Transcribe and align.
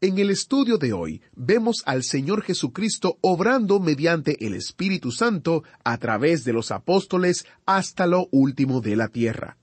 En 0.00 0.16
el 0.20 0.30
estudio 0.30 0.78
de 0.78 0.92
hoy 0.92 1.22
vemos 1.34 1.82
al 1.84 2.04
Señor 2.04 2.42
Jesucristo 2.42 3.18
obrando 3.20 3.80
mediante 3.80 4.46
el 4.46 4.54
Espíritu 4.54 5.10
Santo 5.10 5.64
a 5.82 5.98
través 5.98 6.44
de 6.44 6.52
los 6.52 6.70
apóstoles 6.70 7.46
hasta 7.66 8.06
lo 8.06 8.28
último 8.30 8.80
de 8.80 8.94
la 8.94 9.08
tierra. 9.08 9.56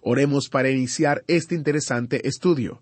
Oremos 0.00 0.48
para 0.48 0.70
iniciar 0.70 1.24
este 1.26 1.54
interesante 1.54 2.26
estudio. 2.26 2.80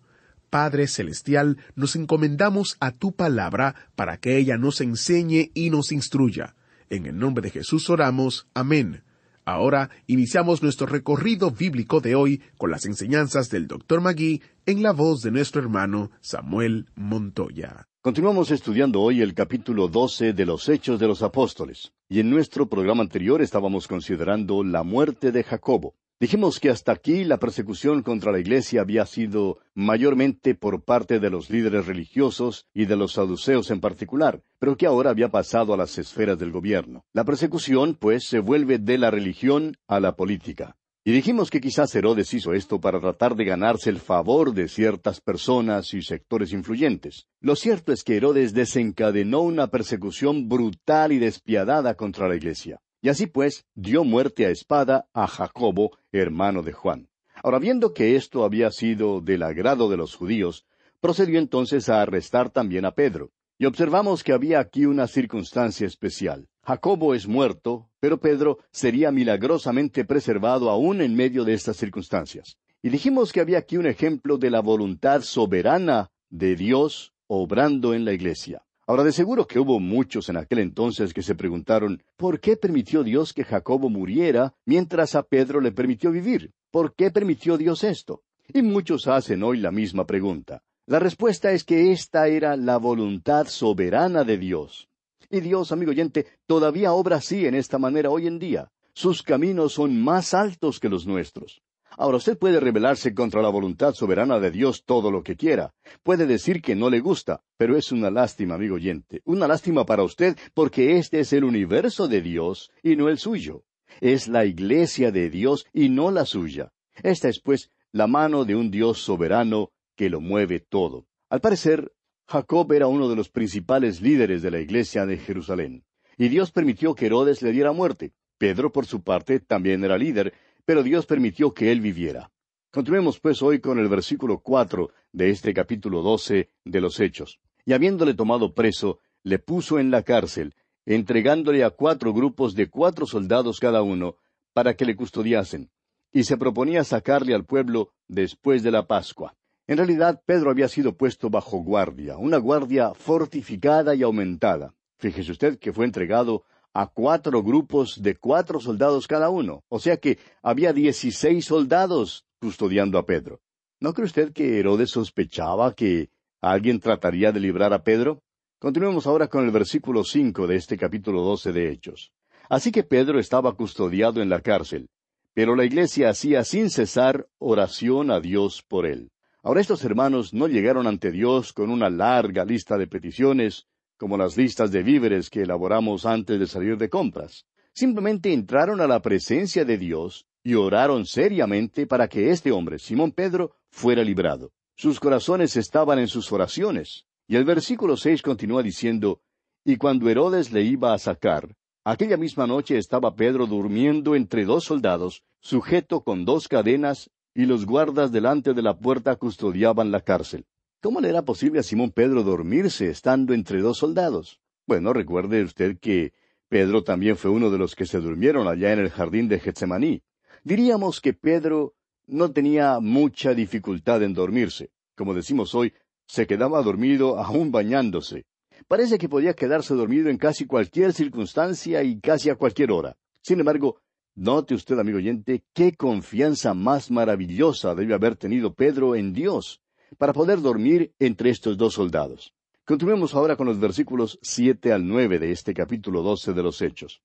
Padre 0.50 0.86
Celestial, 0.86 1.56
nos 1.74 1.96
encomendamos 1.96 2.76
a 2.78 2.92
tu 2.92 3.10
palabra 3.10 3.74
para 3.96 4.18
que 4.18 4.36
ella 4.36 4.56
nos 4.56 4.80
enseñe 4.80 5.50
y 5.52 5.70
nos 5.70 5.90
instruya. 5.90 6.54
En 6.90 7.06
el 7.06 7.18
nombre 7.18 7.42
de 7.42 7.50
Jesús 7.50 7.90
oramos. 7.90 8.46
Amén. 8.54 9.02
Ahora 9.44 9.90
iniciamos 10.06 10.62
nuestro 10.62 10.86
recorrido 10.86 11.50
bíblico 11.50 12.00
de 12.00 12.14
hoy 12.14 12.42
con 12.58 12.70
las 12.70 12.84
enseñanzas 12.86 13.50
del 13.50 13.66
Dr. 13.66 14.00
Magui 14.00 14.42
en 14.66 14.82
la 14.82 14.92
voz 14.92 15.22
de 15.22 15.30
nuestro 15.30 15.60
hermano 15.60 16.10
Samuel 16.20 16.86
Montoya. 16.94 17.86
Continuamos 18.02 18.50
estudiando 18.50 19.00
hoy 19.00 19.20
el 19.20 19.34
capítulo 19.34 19.88
12 19.88 20.32
de 20.32 20.46
los 20.46 20.68
Hechos 20.68 20.98
de 20.98 21.06
los 21.06 21.22
Apóstoles. 21.22 21.92
Y 22.08 22.20
en 22.20 22.30
nuestro 22.30 22.66
programa 22.66 23.02
anterior 23.02 23.42
estábamos 23.42 23.86
considerando 23.86 24.64
la 24.64 24.82
muerte 24.82 25.32
de 25.32 25.44
Jacobo. 25.44 25.94
Dijimos 26.20 26.60
que 26.60 26.68
hasta 26.68 26.92
aquí 26.92 27.24
la 27.24 27.38
persecución 27.38 28.02
contra 28.02 28.30
la 28.30 28.40
Iglesia 28.40 28.82
había 28.82 29.06
sido 29.06 29.58
mayormente 29.72 30.54
por 30.54 30.84
parte 30.84 31.18
de 31.18 31.30
los 31.30 31.48
líderes 31.48 31.86
religiosos 31.86 32.66
y 32.74 32.84
de 32.84 32.94
los 32.94 33.14
saduceos 33.14 33.70
en 33.70 33.80
particular, 33.80 34.42
pero 34.58 34.76
que 34.76 34.84
ahora 34.84 35.08
había 35.08 35.30
pasado 35.30 35.72
a 35.72 35.78
las 35.78 35.96
esferas 35.96 36.38
del 36.38 36.52
gobierno. 36.52 37.06
La 37.14 37.24
persecución, 37.24 37.96
pues, 37.98 38.26
se 38.28 38.40
vuelve 38.40 38.78
de 38.78 38.98
la 38.98 39.10
religión 39.10 39.78
a 39.88 39.98
la 39.98 40.14
política. 40.14 40.76
Y 41.06 41.12
dijimos 41.12 41.48
que 41.48 41.62
quizás 41.62 41.94
Herodes 41.94 42.34
hizo 42.34 42.52
esto 42.52 42.78
para 42.82 43.00
tratar 43.00 43.34
de 43.34 43.46
ganarse 43.46 43.88
el 43.88 43.98
favor 43.98 44.52
de 44.52 44.68
ciertas 44.68 45.22
personas 45.22 45.94
y 45.94 46.02
sectores 46.02 46.52
influyentes. 46.52 47.28
Lo 47.40 47.56
cierto 47.56 47.94
es 47.94 48.04
que 48.04 48.18
Herodes 48.18 48.52
desencadenó 48.52 49.40
una 49.40 49.68
persecución 49.68 50.50
brutal 50.50 51.12
y 51.12 51.18
despiadada 51.18 51.94
contra 51.94 52.28
la 52.28 52.36
Iglesia. 52.36 52.78
Y 53.02 53.08
así 53.08 53.26
pues, 53.26 53.64
dio 53.74 54.04
muerte 54.04 54.46
a 54.46 54.50
espada 54.50 55.08
a 55.14 55.26
Jacobo, 55.26 55.96
hermano 56.12 56.62
de 56.62 56.72
Juan. 56.72 57.08
Ahora, 57.42 57.58
viendo 57.58 57.94
que 57.94 58.16
esto 58.16 58.44
había 58.44 58.70
sido 58.70 59.20
del 59.20 59.42
agrado 59.42 59.88
de 59.88 59.96
los 59.96 60.14
judíos, 60.14 60.66
procedió 61.00 61.38
entonces 61.38 61.88
a 61.88 62.02
arrestar 62.02 62.50
también 62.50 62.84
a 62.84 62.92
Pedro. 62.92 63.30
Y 63.58 63.66
observamos 63.66 64.22
que 64.22 64.32
había 64.32 64.60
aquí 64.60 64.86
una 64.86 65.06
circunstancia 65.06 65.86
especial. 65.86 66.48
Jacobo 66.62 67.14
es 67.14 67.26
muerto, 67.26 67.88
pero 68.00 68.20
Pedro 68.20 68.58
sería 68.70 69.10
milagrosamente 69.10 70.04
preservado 70.04 70.70
aún 70.70 71.00
en 71.00 71.14
medio 71.14 71.44
de 71.44 71.54
estas 71.54 71.76
circunstancias. 71.76 72.58
Y 72.82 72.90
dijimos 72.90 73.32
que 73.32 73.40
había 73.40 73.58
aquí 73.58 73.76
un 73.76 73.86
ejemplo 73.86 74.38
de 74.38 74.50
la 74.50 74.60
voluntad 74.60 75.22
soberana 75.22 76.10
de 76.28 76.56
Dios 76.56 77.12
obrando 77.26 77.92
en 77.94 78.04
la 78.04 78.12
iglesia. 78.12 78.62
Ahora, 78.90 79.04
de 79.04 79.12
seguro 79.12 79.46
que 79.46 79.60
hubo 79.60 79.78
muchos 79.78 80.28
en 80.30 80.36
aquel 80.36 80.58
entonces 80.58 81.14
que 81.14 81.22
se 81.22 81.36
preguntaron, 81.36 82.02
¿por 82.16 82.40
qué 82.40 82.56
permitió 82.56 83.04
Dios 83.04 83.32
que 83.32 83.44
Jacobo 83.44 83.88
muriera 83.88 84.52
mientras 84.64 85.14
a 85.14 85.22
Pedro 85.22 85.60
le 85.60 85.70
permitió 85.70 86.10
vivir? 86.10 86.50
¿Por 86.72 86.96
qué 86.96 87.12
permitió 87.12 87.56
Dios 87.56 87.84
esto? 87.84 88.24
Y 88.52 88.62
muchos 88.62 89.06
hacen 89.06 89.44
hoy 89.44 89.58
la 89.58 89.70
misma 89.70 90.06
pregunta. 90.06 90.64
La 90.86 90.98
respuesta 90.98 91.52
es 91.52 91.62
que 91.62 91.92
esta 91.92 92.26
era 92.26 92.56
la 92.56 92.78
voluntad 92.78 93.46
soberana 93.46 94.24
de 94.24 94.38
Dios. 94.38 94.88
Y 95.30 95.38
Dios, 95.38 95.70
amigo 95.70 95.92
oyente, 95.92 96.26
todavía 96.48 96.92
obra 96.92 97.18
así 97.18 97.46
en 97.46 97.54
esta 97.54 97.78
manera 97.78 98.10
hoy 98.10 98.26
en 98.26 98.40
día. 98.40 98.72
Sus 98.92 99.22
caminos 99.22 99.74
son 99.74 100.02
más 100.02 100.34
altos 100.34 100.80
que 100.80 100.88
los 100.88 101.06
nuestros. 101.06 101.62
Ahora 102.00 102.16
usted 102.16 102.38
puede 102.38 102.60
rebelarse 102.60 103.12
contra 103.12 103.42
la 103.42 103.50
voluntad 103.50 103.92
soberana 103.92 104.40
de 104.40 104.50
Dios 104.50 104.84
todo 104.86 105.10
lo 105.10 105.22
que 105.22 105.36
quiera. 105.36 105.74
Puede 106.02 106.24
decir 106.24 106.62
que 106.62 106.74
no 106.74 106.88
le 106.88 107.00
gusta, 107.00 107.42
pero 107.58 107.76
es 107.76 107.92
una 107.92 108.10
lástima, 108.10 108.54
amigo 108.54 108.76
oyente, 108.76 109.20
una 109.26 109.46
lástima 109.46 109.84
para 109.84 110.02
usted 110.02 110.34
porque 110.54 110.96
este 110.96 111.20
es 111.20 111.34
el 111.34 111.44
universo 111.44 112.08
de 112.08 112.22
Dios 112.22 112.70
y 112.82 112.96
no 112.96 113.10
el 113.10 113.18
suyo. 113.18 113.64
Es 114.00 114.28
la 114.28 114.46
iglesia 114.46 115.12
de 115.12 115.28
Dios 115.28 115.66
y 115.74 115.90
no 115.90 116.10
la 116.10 116.24
suya. 116.24 116.72
Esta 117.02 117.28
es, 117.28 117.38
pues, 117.38 117.70
la 117.92 118.06
mano 118.06 118.46
de 118.46 118.54
un 118.54 118.70
Dios 118.70 119.02
soberano 119.02 119.70
que 119.94 120.08
lo 120.08 120.22
mueve 120.22 120.58
todo. 120.58 121.06
Al 121.28 121.42
parecer, 121.42 121.92
Jacob 122.26 122.72
era 122.72 122.86
uno 122.86 123.10
de 123.10 123.16
los 123.16 123.28
principales 123.28 124.00
líderes 124.00 124.40
de 124.40 124.50
la 124.50 124.60
iglesia 124.60 125.04
de 125.04 125.18
Jerusalén. 125.18 125.84
Y 126.16 126.28
Dios 126.28 126.50
permitió 126.50 126.94
que 126.94 127.06
Herodes 127.06 127.42
le 127.42 127.52
diera 127.52 127.72
muerte. 127.72 128.14
Pedro, 128.38 128.72
por 128.72 128.86
su 128.86 129.02
parte, 129.02 129.38
también 129.38 129.84
era 129.84 129.98
líder, 129.98 130.32
pero 130.70 130.84
Dios 130.84 131.04
permitió 131.04 131.52
que 131.52 131.72
él 131.72 131.80
viviera. 131.80 132.30
Continuemos 132.70 133.18
pues 133.18 133.42
hoy 133.42 133.58
con 133.58 133.80
el 133.80 133.88
versículo 133.88 134.38
cuatro 134.38 134.90
de 135.10 135.30
este 135.30 135.52
capítulo 135.52 136.00
doce 136.00 136.50
de 136.64 136.80
los 136.80 137.00
Hechos. 137.00 137.40
Y 137.64 137.72
habiéndole 137.72 138.14
tomado 138.14 138.54
preso, 138.54 139.00
le 139.24 139.40
puso 139.40 139.80
en 139.80 139.90
la 139.90 140.04
cárcel, 140.04 140.54
entregándole 140.86 141.64
a 141.64 141.70
cuatro 141.70 142.14
grupos 142.14 142.54
de 142.54 142.70
cuatro 142.70 143.04
soldados 143.04 143.58
cada 143.58 143.82
uno, 143.82 144.14
para 144.52 144.74
que 144.74 144.84
le 144.84 144.94
custodiasen, 144.94 145.72
y 146.12 146.22
se 146.22 146.36
proponía 146.36 146.84
sacarle 146.84 147.34
al 147.34 147.44
pueblo 147.44 147.90
después 148.06 148.62
de 148.62 148.70
la 148.70 148.86
Pascua. 148.86 149.34
En 149.66 149.78
realidad, 149.78 150.22
Pedro 150.24 150.52
había 150.52 150.68
sido 150.68 150.96
puesto 150.96 151.30
bajo 151.30 151.64
guardia, 151.64 152.16
una 152.16 152.36
guardia 152.36 152.94
fortificada 152.94 153.96
y 153.96 154.04
aumentada. 154.04 154.72
Fíjese 154.98 155.32
usted 155.32 155.58
que 155.58 155.72
fue 155.72 155.84
entregado 155.84 156.44
a 156.72 156.86
cuatro 156.86 157.42
grupos 157.42 158.00
de 158.02 158.16
cuatro 158.16 158.60
soldados 158.60 159.06
cada 159.06 159.30
uno. 159.30 159.62
O 159.68 159.78
sea 159.78 159.96
que 159.96 160.18
había 160.42 160.72
dieciséis 160.72 161.46
soldados 161.46 162.24
custodiando 162.40 162.98
a 162.98 163.06
Pedro. 163.06 163.40
¿No 163.80 163.92
cree 163.94 164.06
usted 164.06 164.32
que 164.32 164.58
Herodes 164.58 164.90
sospechaba 164.90 165.74
que 165.74 166.10
alguien 166.40 166.80
trataría 166.80 167.32
de 167.32 167.40
librar 167.40 167.72
a 167.72 167.82
Pedro? 167.82 168.22
Continuemos 168.58 169.06
ahora 169.06 169.28
con 169.28 169.44
el 169.44 169.50
versículo 169.50 170.04
cinco 170.04 170.46
de 170.46 170.56
este 170.56 170.76
capítulo 170.76 171.22
doce 171.22 171.52
de 171.52 171.70
Hechos. 171.70 172.12
Así 172.48 172.72
que 172.72 172.82
Pedro 172.82 173.18
estaba 173.18 173.54
custodiado 173.54 174.20
en 174.20 174.28
la 174.28 174.40
cárcel, 174.40 174.90
pero 175.32 175.56
la 175.56 175.64
iglesia 175.64 176.10
hacía 176.10 176.44
sin 176.44 176.68
cesar 176.68 177.28
oración 177.38 178.10
a 178.10 178.20
Dios 178.20 178.62
por 178.66 178.86
él. 178.86 179.10
Ahora 179.42 179.62
estos 179.62 179.82
hermanos 179.84 180.34
no 180.34 180.48
llegaron 180.48 180.86
ante 180.86 181.10
Dios 181.10 181.54
con 181.54 181.70
una 181.70 181.88
larga 181.88 182.44
lista 182.44 182.76
de 182.76 182.86
peticiones, 182.86 183.66
como 184.00 184.16
las 184.16 184.34
listas 184.38 184.72
de 184.72 184.82
víveres 184.82 185.28
que 185.28 185.42
elaboramos 185.42 186.06
antes 186.06 186.40
de 186.40 186.46
salir 186.46 186.78
de 186.78 186.88
compras. 186.88 187.44
Simplemente 187.74 188.32
entraron 188.32 188.80
a 188.80 188.86
la 188.86 189.02
presencia 189.02 189.66
de 189.66 189.76
Dios 189.76 190.24
y 190.42 190.54
oraron 190.54 191.04
seriamente 191.04 191.86
para 191.86 192.08
que 192.08 192.30
este 192.30 192.50
hombre, 192.50 192.78
Simón 192.78 193.12
Pedro, 193.12 193.52
fuera 193.68 194.02
librado. 194.02 194.52
Sus 194.74 194.98
corazones 194.98 195.54
estaban 195.58 195.98
en 195.98 196.08
sus 196.08 196.32
oraciones. 196.32 197.04
Y 197.28 197.36
el 197.36 197.44
versículo 197.44 197.98
seis 197.98 198.22
continúa 198.22 198.62
diciendo, 198.62 199.20
Y 199.66 199.76
cuando 199.76 200.08
Herodes 200.08 200.50
le 200.50 200.62
iba 200.62 200.94
a 200.94 200.98
sacar, 200.98 201.54
aquella 201.84 202.16
misma 202.16 202.46
noche 202.46 202.78
estaba 202.78 203.14
Pedro 203.14 203.46
durmiendo 203.46 204.16
entre 204.16 204.46
dos 204.46 204.64
soldados, 204.64 205.24
sujeto 205.40 206.00
con 206.00 206.24
dos 206.24 206.48
cadenas, 206.48 207.10
y 207.34 207.44
los 207.44 207.66
guardas 207.66 208.10
delante 208.10 208.54
de 208.54 208.62
la 208.62 208.78
puerta 208.78 209.14
custodiaban 209.16 209.90
la 209.90 210.00
cárcel. 210.00 210.46
¿Cómo 210.82 211.02
le 211.02 211.10
era 211.10 211.26
posible 211.26 211.60
a 211.60 211.62
Simón 211.62 211.90
Pedro 211.90 212.22
dormirse 212.22 212.88
estando 212.88 213.34
entre 213.34 213.60
dos 213.60 213.76
soldados? 213.76 214.40
Bueno, 214.66 214.94
recuerde 214.94 215.42
usted 215.42 215.78
que 215.78 216.14
Pedro 216.48 216.84
también 216.84 217.18
fue 217.18 217.30
uno 217.30 217.50
de 217.50 217.58
los 217.58 217.74
que 217.74 217.84
se 217.84 218.00
durmieron 218.00 218.48
allá 218.48 218.72
en 218.72 218.78
el 218.78 218.88
jardín 218.88 219.28
de 219.28 219.40
Getsemaní. 219.40 220.02
Diríamos 220.42 221.02
que 221.02 221.12
Pedro 221.12 221.74
no 222.06 222.32
tenía 222.32 222.80
mucha 222.80 223.34
dificultad 223.34 224.02
en 224.02 224.14
dormirse. 224.14 224.70
Como 224.96 225.12
decimos 225.12 225.54
hoy, 225.54 225.74
se 226.06 226.26
quedaba 226.26 226.62
dormido 226.62 227.18
aún 227.18 227.52
bañándose. 227.52 228.24
Parece 228.66 228.96
que 228.96 229.10
podía 229.10 229.34
quedarse 229.34 229.74
dormido 229.74 230.08
en 230.08 230.16
casi 230.16 230.46
cualquier 230.46 230.94
circunstancia 230.94 231.82
y 231.82 232.00
casi 232.00 232.30
a 232.30 232.36
cualquier 232.36 232.72
hora. 232.72 232.96
Sin 233.20 233.38
embargo, 233.38 233.82
note 234.14 234.54
usted, 234.54 234.78
amigo 234.78 234.96
oyente, 234.96 235.44
qué 235.52 235.74
confianza 235.74 236.54
más 236.54 236.90
maravillosa 236.90 237.74
debe 237.74 237.92
haber 237.92 238.16
tenido 238.16 238.54
Pedro 238.54 238.96
en 238.96 239.12
Dios 239.12 239.60
para 239.98 240.12
poder 240.12 240.40
dormir 240.40 240.92
entre 240.98 241.30
estos 241.30 241.56
dos 241.56 241.74
soldados. 241.74 242.34
Continuemos 242.64 243.14
ahora 243.14 243.36
con 243.36 243.46
los 243.46 243.58
versículos 243.58 244.18
siete 244.22 244.72
al 244.72 244.86
nueve 244.86 245.18
de 245.18 245.32
este 245.32 245.54
capítulo 245.54 246.02
doce 246.02 246.32
de 246.32 246.42
los 246.42 246.62
Hechos. 246.62 247.02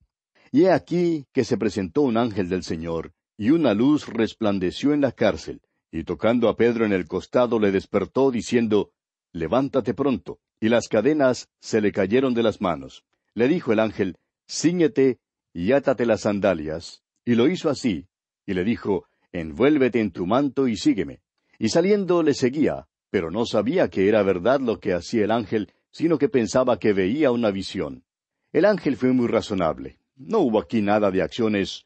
Y 0.52 0.64
he 0.64 0.72
aquí 0.72 1.26
que 1.34 1.44
se 1.44 1.58
presentó 1.58 2.02
un 2.02 2.18
ángel 2.18 2.50
del 2.50 2.64
Señor, 2.64 3.14
y 3.38 3.50
una 3.50 3.74
luz 3.74 4.08
resplandeció 4.08 4.94
en 4.94 5.02
la 5.02 5.12
cárcel, 5.12 5.62
y 5.92 6.04
tocando 6.04 6.50
a 6.50 6.56
Pedro 6.56 6.86
en 6.86 6.94
el 6.94 7.08
costado 7.08 7.60
le 7.60 7.72
despertó, 7.72 8.32
diciendo, 8.32 8.92
Levántate 9.32 9.94
pronto. 9.94 10.40
Y 10.62 10.70
las 10.70 10.88
cadenas 10.88 11.50
se 11.60 11.82
le 11.82 11.92
cayeron 11.92 12.34
de 12.34 12.44
las 12.44 12.62
manos. 12.62 13.04
Le 13.34 13.50
dijo 13.50 13.74
el 13.74 13.80
ángel, 13.80 14.18
Cíñete 14.50 15.20
y 15.54 15.74
átate 15.74 16.06
las 16.06 16.22
sandalias. 16.22 17.04
Y 17.26 17.36
lo 17.36 17.50
hizo 17.50 17.70
así. 17.70 18.08
Y 18.46 18.54
le 18.54 18.64
dijo, 18.64 19.06
Envuélvete 19.34 20.00
en 20.00 20.12
tu 20.12 20.26
manto 20.26 20.68
y 20.70 20.78
sígueme. 20.78 21.22
Y 21.60 21.70
saliendo 21.70 22.24
le 22.24 22.34
seguía, 22.34 22.88
pero 23.10 23.32
no 23.32 23.46
sabía 23.46 23.90
que 23.90 24.08
era 24.08 24.24
verdad 24.24 24.60
lo 24.60 24.80
que 24.80 24.94
hacía 24.94 25.24
el 25.24 25.32
ángel, 25.32 25.72
sino 25.92 26.18
que 26.18 26.30
pensaba 26.30 26.80
que 26.80 26.94
veía 26.94 27.32
una 27.32 27.52
visión. 27.52 28.04
El 28.52 28.66
ángel 28.66 28.98
fue 28.98 29.12
muy 29.12 29.28
razonable. 29.28 30.00
No 30.16 30.40
hubo 30.40 30.60
aquí 30.60 30.82
nada 30.82 31.12
de 31.12 31.22
acciones 31.22 31.86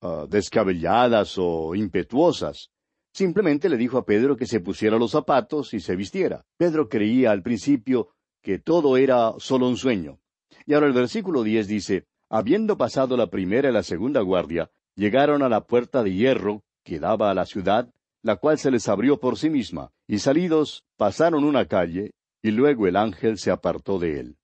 uh, 0.00 0.26
descabelladas 0.26 1.34
o 1.38 1.74
impetuosas. 1.74 2.70
Simplemente 3.12 3.68
le 3.68 3.76
dijo 3.76 3.98
a 3.98 4.04
Pedro 4.04 4.36
que 4.36 4.46
se 4.46 4.60
pusiera 4.60 4.98
los 4.98 5.12
zapatos 5.12 5.74
y 5.74 5.80
se 5.80 5.96
vistiera. 5.96 6.44
Pedro 6.56 6.88
creía 6.88 7.30
al 7.30 7.42
principio 7.42 8.10
que 8.42 8.58
todo 8.58 8.96
era 8.96 9.32
solo 9.38 9.68
un 9.68 9.76
sueño. 9.76 10.20
Y 10.66 10.74
ahora 10.74 10.86
el 10.86 10.92
versículo 10.92 11.42
diez 11.42 11.66
dice, 11.66 12.06
Habiendo 12.30 12.76
pasado 12.76 13.16
la 13.16 13.30
primera 13.30 13.70
y 13.70 13.72
la 13.72 13.82
segunda 13.82 14.20
guardia, 14.20 14.70
llegaron 14.94 15.42
a 15.42 15.48
la 15.48 15.66
puerta 15.66 16.02
de 16.02 16.12
hierro 16.12 16.62
que 16.84 17.00
daba 17.00 17.30
a 17.30 17.34
la 17.34 17.46
ciudad, 17.46 17.92
la 18.22 18.36
cual 18.36 18.58
se 18.58 18.70
les 18.70 18.88
abrió 18.88 19.20
por 19.20 19.38
sí 19.38 19.50
misma, 19.50 19.90
y 20.06 20.18
salidos 20.18 20.84
pasaron 20.96 21.44
una 21.44 21.66
calle, 21.66 22.12
y 22.42 22.50
luego 22.50 22.86
el 22.86 22.96
ángel 22.96 23.38
se 23.38 23.50
apartó 23.50 23.98
de 23.98 24.20
él. 24.20 24.36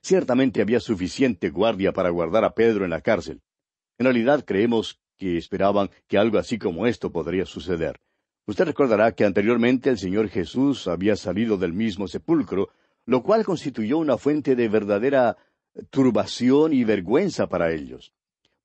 Ciertamente 0.00 0.62
había 0.62 0.80
suficiente 0.80 1.50
guardia 1.50 1.92
para 1.92 2.10
guardar 2.10 2.44
a 2.44 2.54
Pedro 2.54 2.84
en 2.84 2.90
la 2.90 3.00
cárcel. 3.00 3.42
En 3.98 4.04
realidad 4.04 4.44
creemos 4.44 5.00
que 5.16 5.36
esperaban 5.36 5.90
que 6.06 6.18
algo 6.18 6.38
así 6.38 6.58
como 6.58 6.86
esto 6.86 7.10
podría 7.10 7.44
suceder. 7.44 8.00
Usted 8.46 8.64
recordará 8.64 9.12
que 9.12 9.24
anteriormente 9.24 9.90
el 9.90 9.98
Señor 9.98 10.28
Jesús 10.28 10.86
había 10.86 11.16
salido 11.16 11.58
del 11.58 11.72
mismo 11.72 12.08
sepulcro, 12.08 12.70
lo 13.04 13.22
cual 13.22 13.44
constituyó 13.44 13.98
una 13.98 14.16
fuente 14.16 14.54
de 14.56 14.68
verdadera 14.68 15.36
turbación 15.90 16.72
y 16.72 16.84
vergüenza 16.84 17.48
para 17.48 17.72
ellos. 17.72 18.14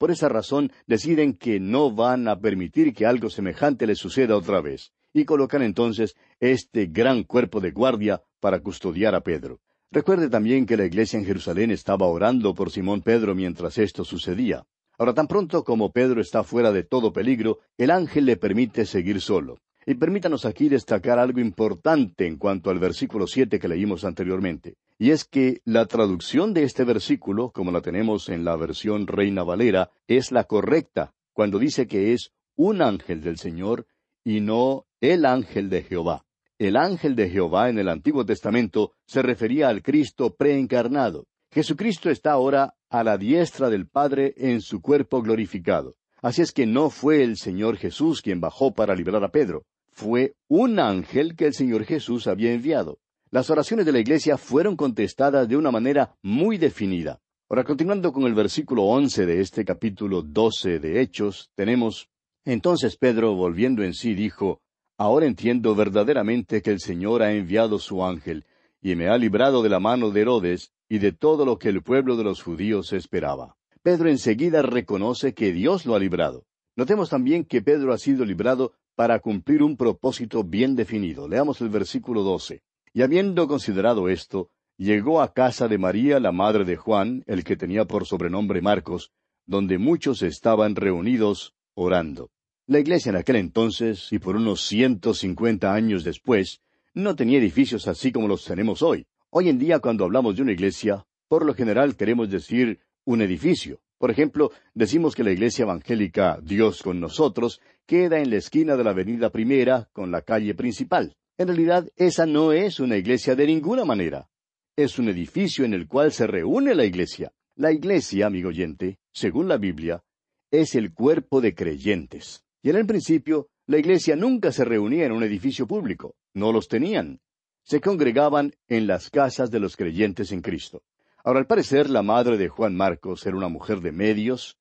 Por 0.04 0.12
esa 0.12 0.28
razón 0.28 0.70
deciden 0.86 1.32
que 1.34 1.62
no 1.62 1.90
van 1.90 2.28
a 2.28 2.42
permitir 2.42 2.94
que 2.94 3.06
algo 3.06 3.30
semejante 3.30 3.88
les 3.88 4.00
suceda 4.00 4.36
otra 4.36 4.60
vez, 4.60 4.92
y 5.14 5.24
colocan 5.24 5.62
entonces 5.62 6.18
este 6.42 6.88
gran 6.88 7.24
cuerpo 7.24 7.62
de 7.62 7.72
guardia 7.72 8.22
para 8.42 8.60
custodiar 8.60 9.16
a 9.16 9.22
Pedro. 9.22 9.62
Recuerde 9.92 10.30
también 10.30 10.66
que 10.66 10.76
la 10.76 10.84
iglesia 10.84 11.18
en 11.18 11.26
Jerusalén 11.26 11.72
estaba 11.72 12.06
orando 12.06 12.54
por 12.54 12.70
Simón 12.70 13.02
Pedro 13.02 13.34
mientras 13.34 13.78
esto 13.78 14.04
sucedía. 14.04 14.66
Ahora, 14.98 15.14
tan 15.14 15.28
pronto 15.28 15.64
como 15.64 15.94
Pedro 15.94 16.20
está 16.20 16.44
fuera 16.44 16.74
de 16.74 16.84
todo 16.84 17.14
peligro, 17.14 17.60
el 17.78 17.90
ángel 17.90 18.26
le 18.26 18.36
permite 18.36 18.86
seguir 18.86 19.22
solo. 19.22 19.62
Y 19.86 19.96
permítanos 19.96 20.46
aquí 20.46 20.70
destacar 20.70 21.20
algo 21.20 21.40
importante 21.40 22.26
en 22.26 22.38
cuanto 22.38 22.70
al 22.70 22.80
versículo 22.80 23.28
siete 23.28 23.60
que 23.60 23.68
leímos 23.68 24.06
anteriormente. 24.06 24.76
Y 24.98 25.12
es 25.12 25.26
que 25.26 25.62
la 25.66 25.86
traducción 25.86 26.54
de 26.54 26.64
este 26.64 26.84
versículo, 26.84 27.52
como 27.52 27.72
la 27.72 27.82
tenemos 27.82 28.30
en 28.30 28.46
la 28.46 28.56
versión 28.56 29.08
Reina 29.08 29.44
Valera, 29.44 29.92
es 30.08 30.32
la 30.32 30.46
correcta, 30.46 31.14
cuando 31.34 31.60
dice 31.60 31.88
que 31.88 32.14
es 32.14 32.32
un 32.56 32.82
ángel 32.82 33.22
del 33.22 33.38
Señor 33.38 33.88
y 34.24 34.40
no 34.40 34.86
el 35.02 35.26
ángel 35.26 35.70
de 35.70 35.84
Jehová. 35.84 36.26
El 36.58 36.78
ángel 36.78 37.16
de 37.16 37.30
Jehová 37.30 37.70
en 37.70 37.80
el 37.80 37.90
Antiguo 37.90 38.26
Testamento 38.26 38.94
se 39.06 39.22
refería 39.22 39.68
al 39.68 39.82
Cristo 39.82 40.36
preencarnado. 40.36 41.26
Jesucristo 41.52 42.10
está 42.10 42.32
ahora 42.32 42.76
a 42.90 43.04
la 43.04 43.18
diestra 43.18 43.70
del 43.70 43.88
Padre 43.88 44.34
en 44.38 44.62
su 44.62 44.82
cuerpo 44.82 45.22
glorificado. 45.22 45.96
Así 46.22 46.42
es 46.42 46.54
que 46.54 46.66
no 46.66 46.90
fue 46.90 47.22
el 47.24 47.36
Señor 47.36 47.76
Jesús 47.76 48.22
quien 48.22 48.40
bajó 48.40 48.74
para 48.74 48.96
liberar 48.96 49.24
a 49.26 49.32
Pedro, 49.32 49.66
fue 49.94 50.36
un 50.48 50.80
ángel 50.80 51.36
que 51.36 51.46
el 51.46 51.54
Señor 51.54 51.86
Jesús 51.86 52.28
había 52.28 52.52
enviado. 52.52 53.00
Las 53.30 53.50
oraciones 53.50 53.86
de 53.86 53.92
la 53.92 54.00
iglesia 54.00 54.38
fueron 54.38 54.76
contestadas 54.76 55.48
de 55.48 55.56
una 55.56 55.72
manera 55.72 56.16
muy 56.22 56.58
definida. 56.58 57.20
Ahora, 57.50 57.64
continuando 57.64 58.12
con 58.12 58.24
el 58.24 58.34
versículo 58.34 58.84
once 58.84 59.26
de 59.26 59.40
este 59.40 59.64
capítulo 59.64 60.22
doce 60.24 60.80
de 60.80 61.02
Hechos, 61.02 61.52
tenemos 61.56 62.10
Entonces 62.46 62.98
Pedro, 62.98 63.36
volviendo 63.36 63.84
en 63.84 63.94
sí, 63.94 64.14
dijo 64.14 64.62
Ahora 64.98 65.26
entiendo 65.26 65.76
verdaderamente 65.76 66.62
que 66.62 66.72
el 66.72 66.80
Señor 66.80 67.24
ha 67.24 67.32
enviado 67.32 67.80
su 67.80 68.04
ángel, 68.04 68.46
y 68.82 68.96
me 68.96 69.08
ha 69.08 69.18
librado 69.18 69.64
de 69.64 69.70
la 69.70 69.80
mano 69.80 70.12
de 70.12 70.22
Herodes 70.22 70.72
y 70.90 71.00
de 71.00 71.12
todo 71.12 71.46
lo 71.46 71.58
que 71.58 71.70
el 71.70 71.82
pueblo 71.82 72.18
de 72.18 72.24
los 72.24 72.42
judíos 72.42 72.94
esperaba. 72.94 73.56
Pedro 73.82 74.10
enseguida 74.10 74.62
reconoce 74.62 75.34
que 75.34 75.52
Dios 75.52 75.86
lo 75.86 75.96
ha 75.96 76.00
librado. 76.00 76.46
Notemos 76.76 77.10
también 77.10 77.46
que 77.46 77.62
Pedro 77.62 77.94
ha 77.94 77.98
sido 77.98 78.26
librado 78.26 78.74
para 78.96 79.20
cumplir 79.20 79.64
un 79.64 79.78
propósito 79.78 80.44
bien 80.44 80.76
definido. 80.76 81.28
Leamos 81.28 81.62
el 81.62 81.70
versículo 81.70 82.24
doce. 82.24 82.64
Y 82.94 83.02
habiendo 83.02 83.48
considerado 83.48 84.10
esto, 84.10 84.50
llegó 84.78 85.22
a 85.22 85.34
casa 85.34 85.68
de 85.68 85.78
María, 85.78 86.20
la 86.20 86.32
madre 86.32 86.64
de 86.66 86.76
Juan, 86.76 87.24
el 87.26 87.44
que 87.44 87.56
tenía 87.56 87.86
por 87.86 88.06
sobrenombre 88.06 88.62
Marcos, 88.62 89.12
donde 89.46 89.78
muchos 89.78 90.22
estaban 90.22 90.76
reunidos 90.76 91.56
orando. 91.74 92.30
La 92.68 92.80
iglesia 92.80 93.10
en 93.10 93.18
aquel 93.18 93.36
entonces, 93.38 94.08
y 94.12 94.20
por 94.20 94.36
unos 94.36 94.62
ciento 94.62 95.14
cincuenta 95.14 95.74
años 95.74 96.04
después, 96.04 96.62
no 96.94 97.16
tenía 97.16 97.40
edificios 97.40 97.88
así 97.88 98.12
como 98.12 98.28
los 98.28 98.46
tenemos 98.46 98.82
hoy. 98.82 99.08
Hoy 99.32 99.50
en 99.50 99.58
día, 99.58 99.80
cuando 99.80 100.06
hablamos 100.06 100.36
de 100.36 100.44
una 100.44 100.52
iglesia, 100.52 101.06
por 101.28 101.46
lo 101.46 101.56
general 101.56 101.96
queremos 101.96 102.30
decir 102.30 102.80
un 103.04 103.22
edificio. 103.22 103.82
Por 104.04 104.12
ejemplo, 104.12 104.52
decimos 104.74 105.16
que 105.16 105.24
la 105.24 105.32
iglesia 105.32 105.64
evangélica 105.64 106.38
Dios 106.44 106.84
con 106.84 107.00
nosotros 107.00 107.62
queda 107.86 108.20
en 108.20 108.32
la 108.32 108.36
esquina 108.36 108.76
de 108.76 108.84
la 108.84 108.90
avenida 108.90 109.30
primera 109.30 109.88
con 109.94 110.12
la 110.12 110.24
calle 110.24 110.56
principal. 110.56 111.16
En 111.38 111.48
realidad, 111.48 111.88
esa 111.96 112.26
no 112.26 112.52
es 112.52 112.82
una 112.82 112.98
iglesia 112.98 113.34
de 113.34 113.48
ninguna 113.48 113.86
manera. 113.86 114.28
Es 114.76 115.00
un 115.00 115.08
edificio 115.08 115.64
en 115.64 115.74
el 115.74 115.88
cual 115.88 116.12
se 116.12 116.28
reúne 116.28 116.76
la 116.76 116.84
iglesia. 116.84 117.32
La 117.56 117.72
iglesia, 117.72 118.26
amigo 118.26 118.50
oyente, 118.50 118.98
según 119.14 119.48
la 119.48 119.56
Biblia, 119.56 120.04
es 120.52 120.76
el 120.76 120.94
cuerpo 120.94 121.40
de 121.40 121.56
creyentes. 121.56 122.44
Y 122.62 122.72
en 122.72 122.76
el 122.76 122.86
principio, 122.86 123.48
la 123.68 123.78
iglesia 123.78 124.18
nunca 124.18 124.52
se 124.52 124.66
reunía 124.66 125.06
en 125.06 125.14
un 125.14 125.24
edificio 125.24 125.66
público. 125.66 126.18
No 126.34 126.52
los 126.52 126.68
tenían. 126.68 127.22
Se 127.64 127.80
congregaban 127.80 128.54
en 128.68 128.86
las 128.86 129.10
casas 129.10 129.50
de 129.50 129.62
los 129.62 129.78
creyentes 129.78 130.34
en 130.34 130.42
Cristo. 130.42 130.84
Ahora, 131.24 131.40
al 131.40 131.48
parecer, 131.48 131.90
la 131.90 132.04
madre 132.04 132.38
de 132.38 132.50
Juan 132.50 132.76
Marcos 132.76 133.26
era 133.26 133.38
una 133.38 133.48
mujer 133.48 133.80
de 133.80 133.94
medios, 133.94 134.58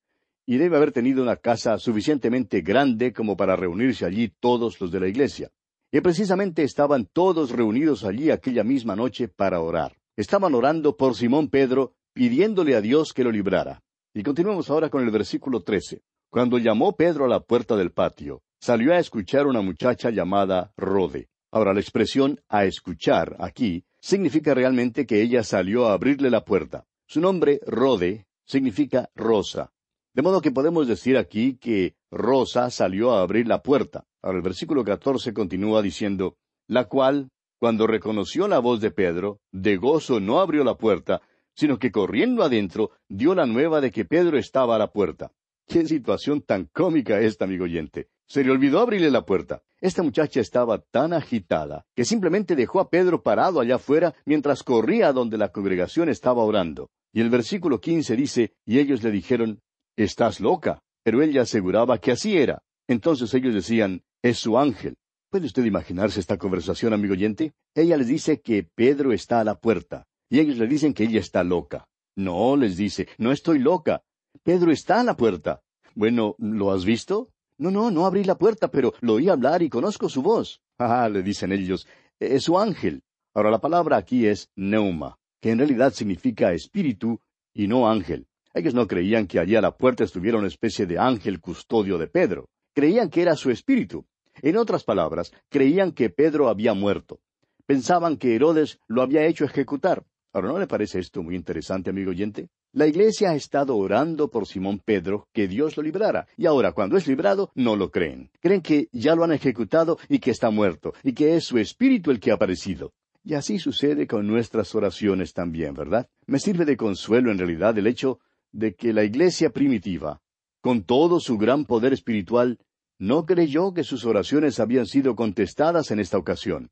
y 0.47 0.57
debe 0.59 0.77
haber 0.77 0.93
tenido 0.93 1.23
una 1.23 1.37
casa 1.37 1.79
suficientemente 1.79 2.61
grande 2.63 3.13
como 3.13 3.37
para 3.37 3.57
reunirse 3.57 4.05
allí 4.05 4.29
todos 4.41 4.81
los 4.81 4.91
de 4.91 5.01
la 5.01 5.09
iglesia. 5.09 5.51
Y 5.91 6.01
precisamente 6.01 6.63
estaban 6.63 7.07
todos 7.07 7.51
reunidos 7.51 8.05
allí 8.05 8.31
aquella 8.31 8.65
misma 8.65 8.97
noche 8.97 9.29
para 9.29 9.61
orar. 9.61 9.97
Estaban 10.17 10.55
orando 10.55 10.97
por 10.97 11.15
Simón 11.15 11.49
Pedro, 11.49 11.95
pidiéndole 12.13 12.77
a 12.77 12.81
Dios 12.81 13.13
que 13.13 13.25
lo 13.25 13.31
librara. 13.31 13.83
Y 14.15 14.23
continuemos 14.23 14.71
ahora 14.71 14.89
con 14.89 15.03
el 15.03 15.11
versículo 15.11 15.63
trece. 15.63 16.03
Cuando 16.31 16.59
llamó 16.59 16.97
Pedro 16.97 17.27
a 17.27 17.29
la 17.29 17.41
puerta 17.41 17.77
del 17.77 17.93
patio, 17.93 18.43
salió 18.61 18.93
a 18.93 18.99
escuchar 18.99 19.47
una 19.47 19.63
muchacha 19.63 20.11
llamada 20.11 20.73
Rode. 20.77 21.29
Ahora, 21.51 21.75
la 21.75 21.81
expresión 21.81 22.41
a 22.49 22.65
escuchar 22.65 23.37
aquí 23.39 23.85
significa 24.03 24.53
realmente 24.53 25.07
que 25.07 25.23
ella 25.23 25.45
salió 25.45 25.87
a 25.87 25.95
abrirle 25.95 26.29
la 26.29 26.45
puerta. 26.45 26.85
Su 27.07 27.21
nombre, 27.21 27.61
Rode, 27.67 28.27
significa 28.45 29.09
rosa. 29.15 29.73
De 30.13 30.23
modo 30.23 30.43
que 30.43 30.51
podemos 30.51 30.89
decir 30.89 31.17
aquí 31.17 31.57
que 31.57 31.95
Rosa 32.11 32.69
salió 32.71 33.13
a 33.13 33.23
abrir 33.23 33.47
la 33.47 33.63
puerta. 33.63 34.05
Ahora 34.21 34.39
el 34.39 34.43
versículo 34.43 34.85
catorce 34.85 35.33
continúa 35.33 35.81
diciendo, 35.81 36.37
la 36.67 36.85
cual, 36.85 37.31
cuando 37.59 37.87
reconoció 37.87 38.49
la 38.49 38.59
voz 38.59 38.81
de 38.81 38.91
Pedro, 38.91 39.41
de 39.53 39.77
gozo 39.77 40.21
no 40.21 40.41
abrió 40.41 40.65
la 40.65 40.77
puerta, 40.77 41.23
sino 41.55 41.79
que 41.79 41.93
corriendo 41.93 42.43
adentro 42.43 42.91
dio 43.09 43.35
la 43.35 43.47
nueva 43.47 43.81
de 43.81 43.91
que 43.91 44.05
Pedro 44.05 44.37
estaba 44.37 44.77
a 44.77 44.79
la 44.79 44.93
puerta. 44.93 45.33
Qué 45.67 45.87
situación 45.87 46.43
tan 46.43 46.67
cómica 46.67 47.21
esta, 47.21 47.45
amigo 47.45 47.65
oyente. 47.65 48.09
Se 48.33 48.43
le 48.43 48.51
olvidó 48.51 48.81
abrirle 48.81 49.11
la 49.11 49.27
puerta. 49.27 49.61
Esta 49.79 50.03
muchacha 50.03 50.41
estaba 50.41 50.79
tan 50.79 51.13
agitada 51.13 51.85
que 51.95 52.07
simplemente 52.07 52.57
dejó 52.57 52.81
a 52.81 52.89
Pedro 52.89 53.23
parado 53.23 53.61
allá 53.61 53.75
afuera 53.75 54.15
mientras 54.25 54.63
corría 54.63 55.09
a 55.09 55.13
donde 55.13 55.37
la 55.37 55.53
congregación 55.53 56.09
estaba 56.09 56.43
orando. 56.43 56.89
Y 57.13 57.21
el 57.21 57.29
versículo 57.29 57.79
quince 57.79 58.17
dice, 58.17 58.55
y 58.65 58.79
ellos 58.79 59.03
le 59.03 59.11
dijeron, 59.11 59.61
Estás 59.99 60.41
loca. 60.41 60.81
Pero 61.05 61.21
ella 61.21 61.43
aseguraba 61.43 61.99
que 61.99 62.11
así 62.11 62.39
era. 62.39 62.63
Entonces 62.89 63.35
ellos 63.35 63.53
decían, 63.53 64.03
Es 64.23 64.39
su 64.39 64.57
ángel. 64.57 64.97
¿Puede 65.31 65.45
usted 65.45 65.67
imaginarse 65.67 66.19
esta 66.19 66.39
conversación, 66.39 66.95
amigo 66.95 67.13
oyente? 67.13 67.53
Ella 67.75 67.99
les 67.99 68.07
dice 68.07 68.41
que 68.41 68.63
Pedro 68.63 69.13
está 69.13 69.41
a 69.41 69.45
la 69.45 69.57
puerta, 69.57 70.07
y 70.31 70.41
ellos 70.41 70.57
le 70.57 70.67
dicen 70.69 70.95
que 70.95 71.05
ella 71.05 71.21
está 71.21 71.45
loca. 71.45 71.87
No, 72.17 72.57
les 72.57 72.79
dice, 72.79 73.09
no 73.19 73.31
estoy 73.31 73.59
loca. 73.59 74.01
Pedro 74.43 74.73
está 74.73 75.01
a 75.01 75.05
la 75.05 75.19
puerta. 75.19 75.61
Bueno, 75.95 76.35
¿lo 76.39 76.73
has 76.73 76.87
visto? 76.87 77.29
No, 77.59 77.71
no, 77.71 77.91
no 77.91 78.07
abrí 78.07 78.25
la 78.25 78.37
puerta, 78.37 78.69
pero 78.69 78.95
lo 79.01 79.15
oí 79.15 79.29
hablar 79.29 79.63
y 79.63 79.69
conozco 79.69 80.09
su 80.09 80.23
voz. 80.23 80.61
Ah, 80.79 81.09
le 81.09 81.23
dicen 81.23 81.53
ellos, 81.53 81.87
es 82.19 82.45
su 82.45 82.59
ángel. 82.59 83.03
Ahora 83.35 83.51
la 83.51 83.61
palabra 83.61 83.97
aquí 83.97 84.27
es 84.27 84.51
neuma, 84.57 85.19
que 85.41 85.51
en 85.51 85.59
realidad 85.59 85.93
significa 85.93 86.53
espíritu 86.53 87.21
y 87.55 87.67
no 87.69 87.89
ángel. 87.89 88.27
Ellos 88.55 88.75
no 88.75 88.87
creían 88.87 89.27
que 89.27 89.39
allí 89.39 89.57
a 89.57 89.63
la 89.63 89.77
puerta 89.77 90.05
estuviera 90.05 90.39
una 90.39 90.49
especie 90.49 90.87
de 90.87 90.99
ángel 90.99 91.41
custodio 91.41 91.99
de 91.99 92.07
Pedro. 92.07 92.49
Creían 92.75 93.09
que 93.09 93.23
era 93.23 93.37
su 93.37 93.51
espíritu. 93.51 94.07
En 94.43 94.57
otras 94.57 94.85
palabras, 94.85 95.33
creían 95.49 95.93
que 95.93 96.11
Pedro 96.11 96.49
había 96.49 96.75
muerto. 96.75 97.21
Pensaban 97.67 98.17
que 98.17 98.35
Herodes 98.35 98.79
lo 98.89 99.03
había 99.03 99.25
hecho 99.25 99.45
ejecutar. 99.45 100.05
Ahora, 100.33 100.49
¿no 100.49 100.59
le 100.59 100.67
parece 100.67 100.99
esto 100.99 101.23
muy 101.23 101.37
interesante, 101.37 101.91
amigo 101.91 102.11
oyente? 102.11 102.49
La 102.75 102.87
iglesia 102.87 103.33
ha 103.33 103.35
estado 103.35 103.77
orando 103.77 104.29
por 104.29 104.47
Simón 104.47 104.81
Pedro 104.83 105.29
que 105.35 105.47
Dios 105.47 105.77
lo 105.77 105.83
librara, 105.83 106.27
y 106.39 106.47
ahora 106.47 106.73
cuando 106.73 106.97
es 106.97 107.07
librado 107.07 107.51
no 107.55 107.77
lo 107.77 107.91
creen. 107.91 108.31
Creen 108.41 108.63
que 108.63 108.89
ya 108.93 109.15
lo 109.15 109.25
han 109.25 109.33
ejecutado 109.33 109.99
y 110.09 110.21
que 110.21 110.31
está 110.31 110.49
muerto, 110.49 110.95
y 111.03 111.13
que 111.13 111.37
es 111.37 111.45
su 111.45 111.59
espíritu 111.59 112.11
el 112.11 112.19
que 112.19 112.31
ha 112.31 112.35
aparecido. 112.35 112.95
Y 113.23 113.35
así 113.35 113.59
sucede 113.59 114.07
con 114.07 114.27
nuestras 114.27 114.75
oraciones 114.75 115.35
también, 115.35 115.75
¿verdad? 115.75 116.09
Me 116.27 116.39
sirve 116.39 116.65
de 116.65 116.79
consuelo 116.79 117.31
en 117.31 117.37
realidad 117.37 117.77
el 117.77 117.87
hecho 117.87 118.21
de 118.53 118.75
que 118.75 118.95
la 118.95 119.05
iglesia 119.05 119.51
primitiva, 119.51 120.23
con 120.63 120.83
todo 120.83 121.21
su 121.21 121.37
gran 121.37 121.67
poder 121.67 121.93
espiritual, 121.93 122.59
no 122.99 123.27
creyó 123.27 123.75
que 123.75 123.85
sus 123.85 124.07
oraciones 124.07 124.61
habían 124.61 124.87
sido 124.87 125.15
contestadas 125.15 125.91
en 125.91 126.01
esta 126.01 126.17
ocasión. 126.17 126.71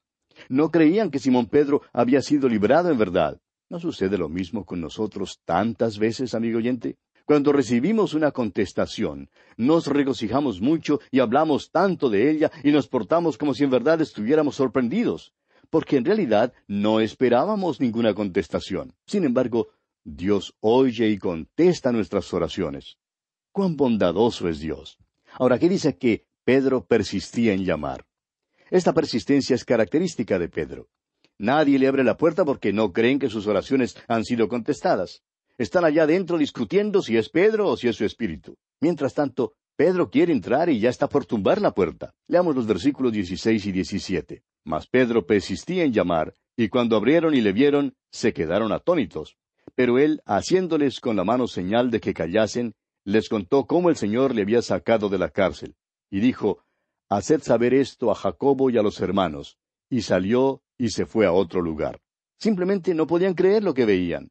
No 0.49 0.71
creían 0.71 1.11
que 1.11 1.19
Simón 1.19 1.47
Pedro 1.47 1.83
había 1.93 2.23
sido 2.23 2.49
librado 2.49 2.91
en 2.91 2.97
verdad. 2.97 3.39
¿No 3.71 3.79
sucede 3.79 4.19
lo 4.19 4.29
mismo 4.29 4.65
con 4.67 4.81
nosotros 4.81 5.41
tantas 5.45 5.97
veces, 5.97 6.35
amigo 6.35 6.59
oyente? 6.59 6.97
Cuando 7.25 7.53
recibimos 7.53 8.15
una 8.15 8.33
contestación, 8.33 9.31
nos 9.57 9.87
regocijamos 9.87 10.61
mucho 10.61 10.99
y 11.13 11.21
hablamos 11.21 11.71
tanto 11.71 12.11
de 12.11 12.33
ella 12.33 12.51
y 12.65 12.73
nos 12.73 12.89
portamos 12.89 13.39
como 13.39 13.55
si 13.55 13.63
en 13.63 13.71
verdad 13.71 14.01
estuviéramos 14.01 14.57
sorprendidos, 14.57 15.33
porque 15.71 15.97
en 15.97 16.05
realidad 16.05 16.53
no 16.67 16.99
esperábamos 16.99 17.81
ninguna 17.81 18.13
contestación. 18.13 18.93
Sin 19.07 19.23
embargo, 19.23 19.69
Dios 20.03 20.57
oye 20.59 21.09
y 21.09 21.19
contesta 21.19 21.93
nuestras 21.93 22.35
oraciones. 22.35 22.99
Cuán 23.53 23.77
bondadoso 23.77 24.49
es 24.49 24.59
Dios. 24.59 24.99
Ahora, 25.35 25.61
¿qué 25.61 25.69
dice 25.69 25.97
que 25.97 26.27
Pedro 26.43 26.87
persistía 26.87 27.53
en 27.53 27.65
llamar? 27.65 28.05
Esta 28.69 28.93
persistencia 28.93 29.55
es 29.55 29.65
característica 29.65 30.41
de 30.41 30.49
Pedro. 30.49 30.89
Nadie 31.41 31.79
le 31.79 31.89
abre 31.89 32.05
la 32.05 32.19
puerta 32.19 32.45
porque 32.45 32.71
no 32.71 32.93
creen 32.93 33.19
que 33.19 33.31
sus 33.31 33.47
oraciones 33.47 33.97
han 34.09 34.27
sido 34.27 34.47
contestadas. 34.47 35.23
Están 35.57 35.87
allá 35.87 36.03
adentro 36.03 36.37
discutiendo 36.37 37.01
si 37.01 37.17
es 37.17 37.31
Pedro 37.31 37.71
o 37.71 37.79
si 37.79 37.89
es 37.89 37.97
su 37.97 38.05
espíritu. 38.05 38.59
Mientras 38.79 39.15
tanto, 39.15 39.55
Pedro 39.75 40.11
quiere 40.11 40.35
entrar 40.35 40.69
y 40.69 40.81
ya 40.81 40.91
está 40.91 41.09
por 41.09 41.25
tumbar 41.25 41.63
la 41.63 41.73
puerta. 41.73 42.13
Leamos 42.29 42.55
los 42.55 42.67
versículos 42.67 43.13
16 43.13 43.65
y 43.65 43.73
17. 43.73 44.43
Mas 44.67 44.87
Pedro 44.87 45.25
persistía 45.25 45.85
en 45.85 45.95
llamar, 45.95 46.35
y 46.59 46.69
cuando 46.69 46.95
abrieron 46.95 47.35
y 47.35 47.41
le 47.41 47.55
vieron, 47.55 47.95
se 48.11 48.35
quedaron 48.35 48.71
atónitos. 48.71 49.39
Pero 49.75 49.99
él, 49.99 50.21
haciéndoles 50.27 51.01
con 51.01 51.17
la 51.17 51.25
mano 51.25 51.47
señal 51.47 51.91
de 51.91 52.01
que 52.01 52.13
callasen, 52.13 52.75
les 53.03 53.31
contó 53.31 53.65
cómo 53.65 53.89
el 53.89 53.97
Señor 53.97 54.35
le 54.35 54.43
había 54.43 54.61
sacado 54.61 55.09
de 55.09 55.17
la 55.17 55.31
cárcel. 55.31 55.75
Y 56.11 56.21
dijo, 56.21 56.63
Haced 57.09 57.41
saber 57.41 57.73
esto 57.73 58.11
a 58.11 58.15
Jacobo 58.15 58.69
y 58.69 58.77
a 58.77 58.83
los 58.83 59.01
hermanos. 59.01 59.57
Y 59.91 60.03
salió 60.03 60.63
y 60.79 60.89
se 60.89 61.05
fue 61.05 61.27
a 61.27 61.33
otro 61.33 61.61
lugar. 61.61 62.01
Simplemente 62.39 62.95
no 62.95 63.07
podían 63.07 63.35
creer 63.35 63.63
lo 63.63 63.75
que 63.75 63.85
veían. 63.85 64.31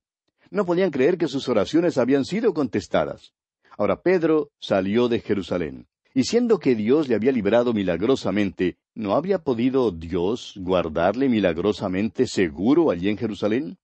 No 0.50 0.66
podían 0.66 0.89
creer 0.89 1.18
que 1.18 1.28
sus 1.28 1.48
oraciones 1.48 2.00
habían 2.00 2.25
sido 2.25 2.54
contestadas. 2.56 3.34
Ahora 3.78 4.01
Pedro 4.01 4.50
salió 4.60 5.08
de 5.08 5.20
Jerusalén. 5.20 5.88
Y 6.16 6.24
siendo 6.24 6.58
que 6.58 6.74
Dios 6.74 7.08
le 7.08 7.16
había 7.16 7.32
librado 7.32 7.72
milagrosamente, 7.72 8.78
¿no 8.96 9.13
había 9.13 9.44
podido 9.44 9.92
Dios 9.92 10.56
guardarle 10.58 11.30
milagrosamente 11.30 12.25
seguro 12.25 12.89
allí 12.89 13.10
en 13.10 13.18
Jerusalén? 13.18 13.78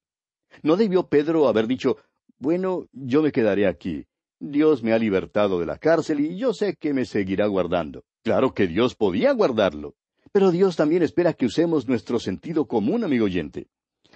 ¿No 0.63 0.75
debió 0.75 1.08
Pedro 1.08 1.48
haber 1.48 1.67
dicho, 1.67 1.98
bueno, 2.39 2.88
yo 2.91 3.22
me 3.22 3.32
quedaré 3.32 3.67
aquí. 3.67 4.05
Dios 4.39 4.84
me 4.84 4.91
ha 4.91 4.98
libertado 4.98 5.60
de 5.60 5.65
la 5.65 5.77
cárcel 5.77 6.20
y 6.20 6.38
yo 6.38 6.53
sé 6.53 6.75
que 6.75 6.94
me 6.94 7.05
seguirá 7.05 7.46
guardando. 7.46 8.03
Claro 8.24 8.53
que 8.53 8.67
Dios 8.67 8.96
podía 8.96 9.32
guardarlo. 9.32 9.96
Pero 10.36 10.51
Dios 10.51 10.75
también 10.75 11.01
espera 11.01 11.32
que 11.32 11.46
usemos 11.46 11.88
nuestro 11.88 12.20
sentido 12.20 12.68
común, 12.68 13.06
amigo 13.06 13.24
oyente. 13.24 13.70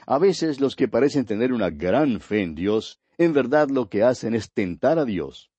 A 0.05 0.19
veces 0.19 0.59
los 0.59 0.75
que 0.75 0.89
parecen 0.89 1.23
tener 1.23 1.53
una 1.53 1.69
gran 1.69 2.19
fe 2.19 2.41
en 2.41 2.55
Dios, 2.55 2.99
en 3.17 3.31
verdad 3.31 3.69
lo 3.69 3.87
que 3.87 4.03
hacen 4.03 4.35
es 4.35 4.51
tentar 4.51 4.99
a 4.99 5.05
Dios. 5.05 5.49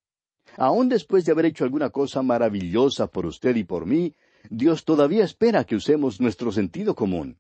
Aun 0.59 0.91
después 0.91 1.25
de 1.25 1.33
haber 1.33 1.47
hecho 1.47 1.65
alguna 1.65 1.89
cosa 1.89 2.21
maravillosa 2.21 3.07
por 3.07 3.25
usted 3.25 3.57
y 3.57 3.65
por 3.65 3.87
mí, 3.87 4.15
Dios 4.51 4.85
todavía 4.85 5.25
espera 5.25 5.65
que 5.65 5.77
usemos 5.77 6.21
nuestro 6.21 6.53
sentido 6.53 6.95
común. 6.95 7.39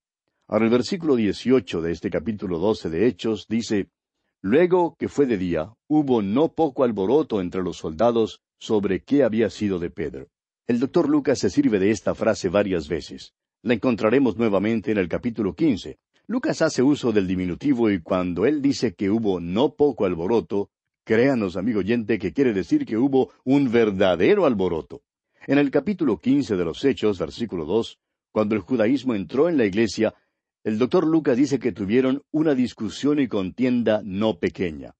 Ahora 0.49 0.65
el 0.65 0.71
versículo 0.71 1.15
18 1.15 1.83
de 1.83 1.93
este 1.93 2.09
capítulo 2.09 2.59
12 2.59 2.89
de 2.89 3.07
Hechos 3.07 3.45
dice, 3.50 3.91
Luego 4.41 4.97
que 4.99 5.11
fue 5.11 5.27
de 5.27 5.37
día, 5.37 5.75
hubo 5.89 6.23
no 6.23 6.55
poco 6.55 6.85
alboroto 6.85 7.43
entre 7.43 7.62
los 7.62 7.77
soldados 7.77 8.41
sobre 8.59 9.05
qué 9.05 9.25
había 9.25 9.50
sido 9.50 9.79
de 9.79 9.91
Pedro. 9.91 10.31
El 10.71 10.79
doctor 10.79 11.09
Lucas 11.09 11.41
se 11.41 11.50
sirve 11.50 11.81
de 11.81 11.91
esta 11.91 12.15
frase 12.15 12.49
varias 12.49 12.87
veces. 12.87 13.35
La 13.61 13.75
encontraremos 13.75 14.37
nuevamente 14.37 14.93
en 14.93 14.99
el 14.99 15.09
capítulo 15.09 15.57
quince. 15.57 15.99
Lucas 16.29 16.62
hace 16.62 16.81
uso 16.81 17.11
del 17.11 17.27
diminutivo 17.27 17.91
y 17.91 18.00
cuando 18.00 18.47
él 18.47 18.62
dice 18.62 18.95
que 18.95 19.11
hubo 19.11 19.41
no 19.41 19.75
poco 19.75 20.05
alboroto, 20.05 20.71
créanos, 21.03 21.57
amigo 21.57 21.81
oyente, 21.81 22.21
que 22.21 22.33
quiere 22.33 22.53
decir 22.53 22.87
que 22.87 22.97
hubo 22.97 23.33
un 23.43 23.73
verdadero 23.73 24.47
alboroto. 24.47 25.03
En 25.49 25.59
el 25.59 25.73
capítulo 25.73 26.21
quince 26.21 26.55
de 26.55 26.65
los 26.65 26.85
Hechos, 26.85 27.19
versículo 27.19 27.65
dos, 27.65 27.99
cuando 28.31 28.55
el 28.55 28.61
judaísmo 28.61 29.17
entró 29.17 29.49
en 29.49 29.59
la 29.59 29.65
iglesia, 29.65 30.15
el 30.62 30.79
doctor 30.79 31.05
Lucas 31.05 31.37
dice 31.37 31.59
que 31.59 31.73
tuvieron 31.73 32.23
una 32.31 32.55
discusión 32.55 33.19
y 33.19 33.27
contienda 33.27 34.03
no 34.05 34.39
pequeña. 34.39 34.95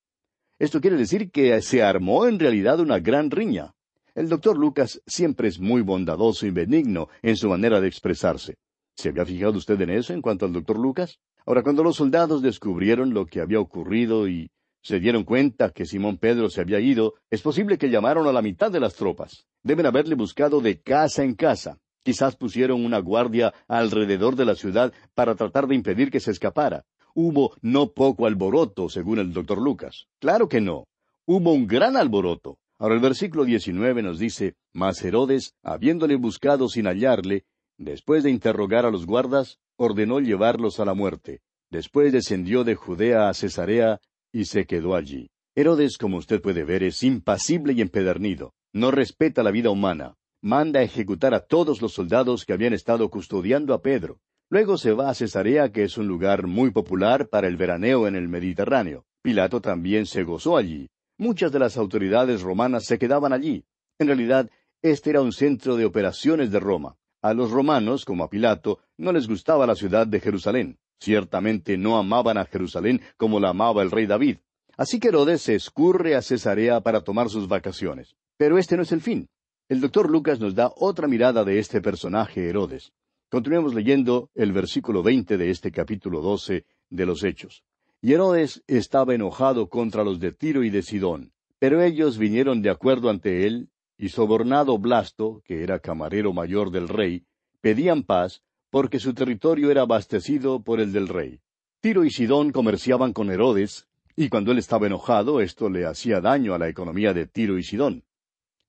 Esto 0.59 0.81
quiere 0.81 0.97
decir 0.97 1.31
que 1.31 1.63
se 1.63 1.85
armó 1.85 2.27
en 2.27 2.41
realidad 2.41 2.81
una 2.81 2.99
gran 2.99 3.31
riña. 3.31 3.73
El 4.15 4.29
doctor 4.29 4.59
Lucas 4.59 5.01
siempre 5.07 5.49
es 5.49 5.61
muy 5.61 5.83
bondadoso 5.83 6.47
y 6.47 6.51
benigno 6.51 7.09
en 7.23 7.37
su 7.37 7.49
manera 7.49 7.81
de 7.81 7.89
expresarse. 7.89 8.57
¿Se 8.97 9.11
había 9.11 9.25
fijado 9.25 9.57
usted 9.57 9.81
en 9.81 9.91
eso 9.91 10.13
en 10.13 10.21
cuanto 10.21 10.47
al 10.47 10.53
doctor 10.53 10.79
Lucas? 10.79 11.19
Ahora, 11.47 11.63
cuando 11.63 11.83
los 11.83 11.97
soldados 11.97 12.43
descubrieron 12.43 13.15
lo 13.15 13.27
que 13.27 13.41
había 13.41 13.61
ocurrido 13.61 14.29
y 14.29 14.51
se 14.83 14.99
dieron 14.99 15.25
cuenta 15.25 15.71
que 15.71 15.87
Simón 15.87 16.19
Pedro 16.19 16.51
se 16.51 16.61
había 16.61 16.81
ido, 16.81 17.15
es 17.31 17.43
posible 17.43 17.79
que 17.79 17.91
llamaron 17.91 18.27
a 18.27 18.33
la 18.33 18.43
mitad 18.43 18.71
de 18.71 18.81
las 18.81 18.95
tropas. 18.95 19.47
Deben 19.63 19.87
haberle 19.87 20.15
buscado 20.15 20.61
de 20.61 20.81
casa 20.81 21.23
en 21.23 21.35
casa. 21.35 21.79
Quizás 22.03 22.37
pusieron 22.37 22.85
una 22.85 22.99
guardia 22.99 23.53
alrededor 23.69 24.37
de 24.37 24.47
la 24.47 24.55
ciudad 24.55 24.93
para 25.15 25.35
tratar 25.35 25.67
de 25.67 25.75
impedir 25.75 26.11
que 26.11 26.21
se 26.21 26.31
escapara. 26.31 26.85
Hubo 27.15 27.55
no 27.61 27.93
poco 27.93 28.27
alboroto, 28.27 28.89
según 28.89 29.19
el 29.19 29.33
doctor 29.33 29.61
Lucas. 29.61 30.07
Claro 30.19 30.49
que 30.49 30.61
no. 30.61 30.85
Hubo 31.27 31.53
un 31.53 31.67
gran 31.67 31.97
alboroto. 31.97 32.59
Ahora 32.81 32.95
el 32.95 33.03
versículo 33.03 33.45
19 33.45 34.03
nos 34.03 34.19
dice, 34.19 34.55
Mas 34.73 35.05
Herodes, 35.05 35.53
habiéndole 35.63 36.17
buscado 36.17 36.67
sin 36.67 36.87
hallarle, 36.87 37.45
después 37.77 38.25
de 38.25 38.31
interrogar 38.31 38.87
a 38.87 38.91
los 38.91 39.05
guardas, 39.05 39.59
ordenó 39.77 40.19
llevarlos 40.19 40.81
a 40.81 40.87
la 40.87 40.95
muerte. 40.95 41.43
Después 41.71 42.11
descendió 42.11 42.65
de 42.65 42.77
Judea 42.77 43.29
a 43.29 43.35
Cesarea 43.35 44.01
y 44.33 44.47
se 44.47 44.65
quedó 44.65 44.95
allí. 44.95 45.29
Herodes, 45.55 45.99
como 45.99 46.17
usted 46.17 46.41
puede 46.41 46.65
ver, 46.65 46.83
es 46.83 47.03
impasible 47.03 47.75
y 47.75 47.83
empedernido. 47.83 48.55
No 48.73 48.91
respeta 48.91 49.43
la 49.43 49.51
vida 49.51 49.69
humana. 49.69 50.15
Manda 50.43 50.81
ejecutar 50.81 51.35
a 51.35 51.41
todos 51.41 51.83
los 51.83 51.93
soldados 51.93 52.47
que 52.47 52.55
habían 52.55 52.73
estado 52.73 53.11
custodiando 53.11 53.75
a 53.75 53.83
Pedro. 53.83 54.21
Luego 54.49 54.79
se 54.79 54.93
va 54.93 55.11
a 55.11 55.15
Cesarea, 55.15 55.71
que 55.71 55.85
es 55.85 55.99
un 55.99 56.09
lugar 56.09 56.47
muy 56.47 56.71
popular 56.71 57.29
para 57.29 57.47
el 57.47 57.59
veraneo 57.59 58.09
en 58.09 58.17
el 58.17 58.29
Mediterráneo. 58.29 59.05
Pilato 59.23 59.61
también 59.61 60.07
se 60.07 60.25
gozó 60.25 60.57
allí. 60.57 60.89
Muchas 61.21 61.53
de 61.53 61.59
las 61.59 61.77
autoridades 61.77 62.41
romanas 62.41 62.87
se 62.87 62.99
quedaban 62.99 63.35
allí. 63.35 63.67
En 63.99 64.07
realidad, 64.07 64.49
este 64.81 65.11
era 65.11 65.21
un 65.21 65.33
centro 65.33 65.77
de 65.77 65.85
operaciones 65.85 66.51
de 66.51 66.59
Roma. 66.61 66.97
A 67.21 67.35
los 67.35 67.51
romanos, 67.51 68.07
como 68.07 68.25
a 68.25 68.31
Pilato, 68.31 68.79
no 68.97 69.13
les 69.13 69.29
gustaba 69.29 69.67
la 69.67 69.75
ciudad 69.75 70.07
de 70.07 70.19
Jerusalén. 70.19 70.79
Ciertamente 70.99 71.77
no 71.77 71.99
amaban 71.99 72.39
a 72.39 72.47
Jerusalén 72.47 73.03
como 73.19 73.39
la 73.39 73.51
amaba 73.51 73.83
el 73.83 73.91
rey 73.91 74.07
David. 74.07 74.39
Así 74.79 74.99
que 74.99 75.09
Herodes 75.09 75.43
se 75.43 75.57
escurre 75.57 76.17
a 76.17 76.23
Cesarea 76.23 76.81
para 76.81 77.03
tomar 77.03 77.29
sus 77.29 77.47
vacaciones. 77.47 78.15
Pero 78.39 78.57
este 78.57 78.79
no 78.79 78.83
es 78.83 78.93
el 78.93 79.03
fin. 79.03 79.29
El 79.69 79.83
doctor 79.83 80.09
Lucas 80.09 80.41
nos 80.41 80.55
da 80.55 80.73
otra 80.75 81.07
mirada 81.07 81.45
de 81.45 81.59
este 81.59 81.83
personaje 81.83 82.49
Herodes. 82.49 82.95
Continuemos 83.29 83.75
leyendo 83.75 84.31
el 84.35 84.53
versículo 84.53 85.03
veinte 85.03 85.37
de 85.37 85.51
este 85.51 85.71
capítulo 85.71 86.23
doce 86.23 86.65
de 86.89 87.05
los 87.05 87.23
Hechos. 87.25 87.63
Y 88.03 88.15
Herodes 88.15 88.63
estaba 88.67 89.15
enojado 89.15 89.69
contra 89.69 90.05
los 90.05 90.21
de 90.21 90.33
Tiro 90.33 90.65
y 90.65 90.71
de 90.71 90.83
Sidón, 90.83 91.33
pero 91.59 91.83
ellos 91.83 92.17
vinieron 92.17 92.63
de 92.63 92.71
acuerdo 92.71 93.11
ante 93.11 93.47
él, 93.47 93.69
y 93.99 94.09
sobornado 94.09 94.79
Blasto, 94.79 95.43
que 95.45 95.63
era 95.63 95.81
camarero 95.81 96.33
mayor 96.33 96.71
del 96.71 96.89
rey, 96.89 97.27
pedían 97.61 98.03
paz, 98.03 98.43
porque 98.71 98.99
su 98.99 99.13
territorio 99.13 99.71
era 99.71 99.83
abastecido 99.83 100.63
por 100.63 100.81
el 100.81 100.93
del 100.93 101.09
rey. 101.09 101.41
Tiro 101.81 102.07
y 102.07 102.11
Sidón 102.11 102.53
comerciaban 102.53 103.13
con 103.13 103.31
Herodes, 103.31 103.87
y 104.17 104.31
cuando 104.31 104.53
él 104.53 104.59
estaba 104.59 104.87
enojado, 104.87 105.43
esto 105.43 105.69
le 105.69 105.85
hacía 105.85 106.23
daño 106.23 106.55
a 106.55 106.59
la 106.59 106.71
economía 106.71 107.13
de 107.13 107.27
Tiro 107.27 107.59
y 107.59 107.63
Sidón. 107.63 108.05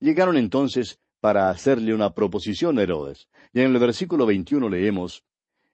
Llegaron 0.02 0.36
entonces 0.36 1.00
para 1.22 1.50
hacerle 1.50 1.94
una 1.94 2.14
proposición 2.14 2.78
a 2.78 2.84
Herodes, 2.84 3.30
y 3.54 3.62
en 3.62 3.74
el 3.74 3.80
versículo 3.80 4.26
veintiuno 4.26 4.68
leemos, 4.68 5.24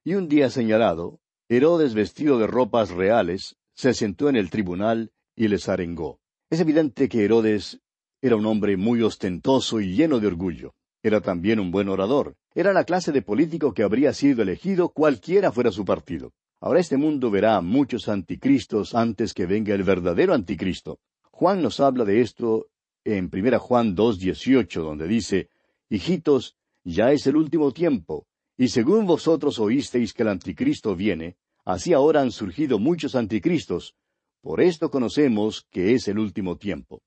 Y 0.03 0.13
un 0.13 0.27
día 0.27 0.51
señalado, 0.51 1.19
Herodes, 1.49 1.93
vestido 1.93 2.39
de 2.39 2.47
ropas 2.47 2.91
reales, 2.91 3.55
se 3.73 3.93
sentó 3.93 4.27
en 4.27 4.35
el 4.35 4.49
tribunal 4.49 5.11
y 5.33 5.47
les 5.47 5.69
arengó. 5.69 6.19
Es 6.49 6.59
evidente 6.59 7.07
que 7.07 7.23
Herodes 7.23 7.79
era 8.21 8.35
un 8.35 8.45
hombre 8.45 8.75
muy 8.75 9.01
ostentoso 9.01 9.79
y 9.79 9.95
lleno 9.95 10.19
de 10.19 10.27
orgullo. 10.27 10.75
Era 11.01 11.21
también 11.21 11.61
un 11.61 11.71
buen 11.71 11.87
orador. 11.87 12.35
Era 12.53 12.73
la 12.73 12.83
clase 12.83 13.13
de 13.13 13.21
político 13.21 13.73
que 13.73 13.83
habría 13.83 14.11
sido 14.13 14.41
elegido 14.41 14.89
cualquiera 14.89 15.53
fuera 15.53 15.71
su 15.71 15.85
partido. 15.85 16.33
Ahora 16.59 16.81
este 16.81 16.97
mundo 16.97 17.31
verá 17.31 17.55
a 17.55 17.61
muchos 17.61 18.09
anticristos 18.09 18.93
antes 18.93 19.33
que 19.33 19.45
venga 19.45 19.73
el 19.73 19.83
verdadero 19.83 20.33
anticristo. 20.33 20.99
Juan 21.31 21.61
nos 21.61 21.79
habla 21.79 22.03
de 22.03 22.19
esto 22.19 22.67
en 23.05 23.29
1 23.31 23.59
Juan 23.59 23.95
2.18, 23.95 24.81
donde 24.81 25.07
dice, 25.07 25.49
Hijitos, 25.87 26.57
ya 26.83 27.11
es 27.11 27.25
el 27.27 27.37
último 27.37 27.71
tiempo, 27.71 28.27
y 28.57 28.69
según 28.69 29.05
vosotros 29.05 29.59
oísteis 29.59 30.13
que 30.13 30.23
el 30.23 30.29
anticristo 30.29 30.95
viene, 30.95 31.37
así 31.63 31.93
ahora 31.93 32.21
han 32.21 32.31
surgido 32.31 32.79
muchos 32.79 33.15
anticristos. 33.15 33.95
Por 34.41 34.61
esto 34.61 34.89
conocemos 34.89 35.67
que 35.69 35.93
es 35.93 36.07
el 36.07 36.17
último 36.17 36.57
tiempo. 36.57 37.03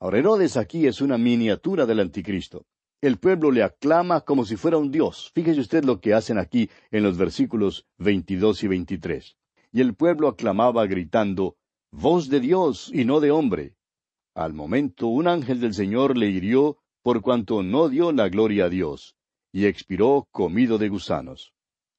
Ahora 0.00 0.18
Herodes 0.18 0.56
aquí 0.56 0.86
es 0.86 1.02
una 1.02 1.18
miniatura 1.18 1.84
del 1.84 2.00
anticristo. 2.00 2.64
El 3.02 3.18
pueblo 3.18 3.50
le 3.50 3.62
aclama 3.62 4.22
como 4.22 4.46
si 4.46 4.56
fuera 4.56 4.78
un 4.78 4.90
dios. 4.90 5.30
Fíjese 5.34 5.60
usted 5.60 5.84
lo 5.84 6.00
que 6.00 6.14
hacen 6.14 6.38
aquí 6.38 6.70
en 6.90 7.02
los 7.02 7.18
versículos 7.18 7.86
22 7.98 8.62
y 8.62 8.68
23. 8.68 9.36
Y 9.72 9.80
el 9.82 9.94
pueblo 9.94 10.28
aclamaba 10.28 10.86
gritando, 10.86 11.56
Voz 11.92 12.30
de 12.30 12.40
Dios 12.40 12.90
y 12.92 13.04
no 13.04 13.20
de 13.20 13.30
hombre. 13.30 13.74
Al 14.34 14.54
momento 14.54 15.08
un 15.08 15.28
ángel 15.28 15.60
del 15.60 15.74
Señor 15.74 16.16
le 16.16 16.30
hirió 16.30 16.78
por 17.02 17.20
cuanto 17.20 17.62
no 17.62 17.88
dio 17.88 18.12
la 18.12 18.28
gloria 18.28 18.64
a 18.64 18.68
Dios 18.68 19.15
y 19.56 19.64
expiró 19.64 20.28
comido 20.32 20.76
de 20.76 20.90
gusanos. 20.90 21.54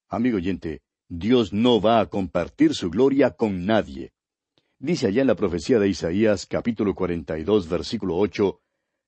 Amigo 0.09 0.37
oyente, 0.37 0.81
Dios 1.09 1.53
no 1.53 1.81
va 1.81 1.99
a 1.99 2.05
compartir 2.05 2.75
su 2.75 2.91
gloria 2.91 3.31
con 3.31 3.65
nadie. 3.65 4.11
Dice 4.77 5.07
allá 5.07 5.21
en 5.21 5.27
la 5.27 5.33
profecía 5.33 5.79
de 5.79 5.89
Isaías 5.89 6.45
capítulo 6.45 6.93
42 6.93 7.67
versículo 7.67 8.15
8, 8.17 8.61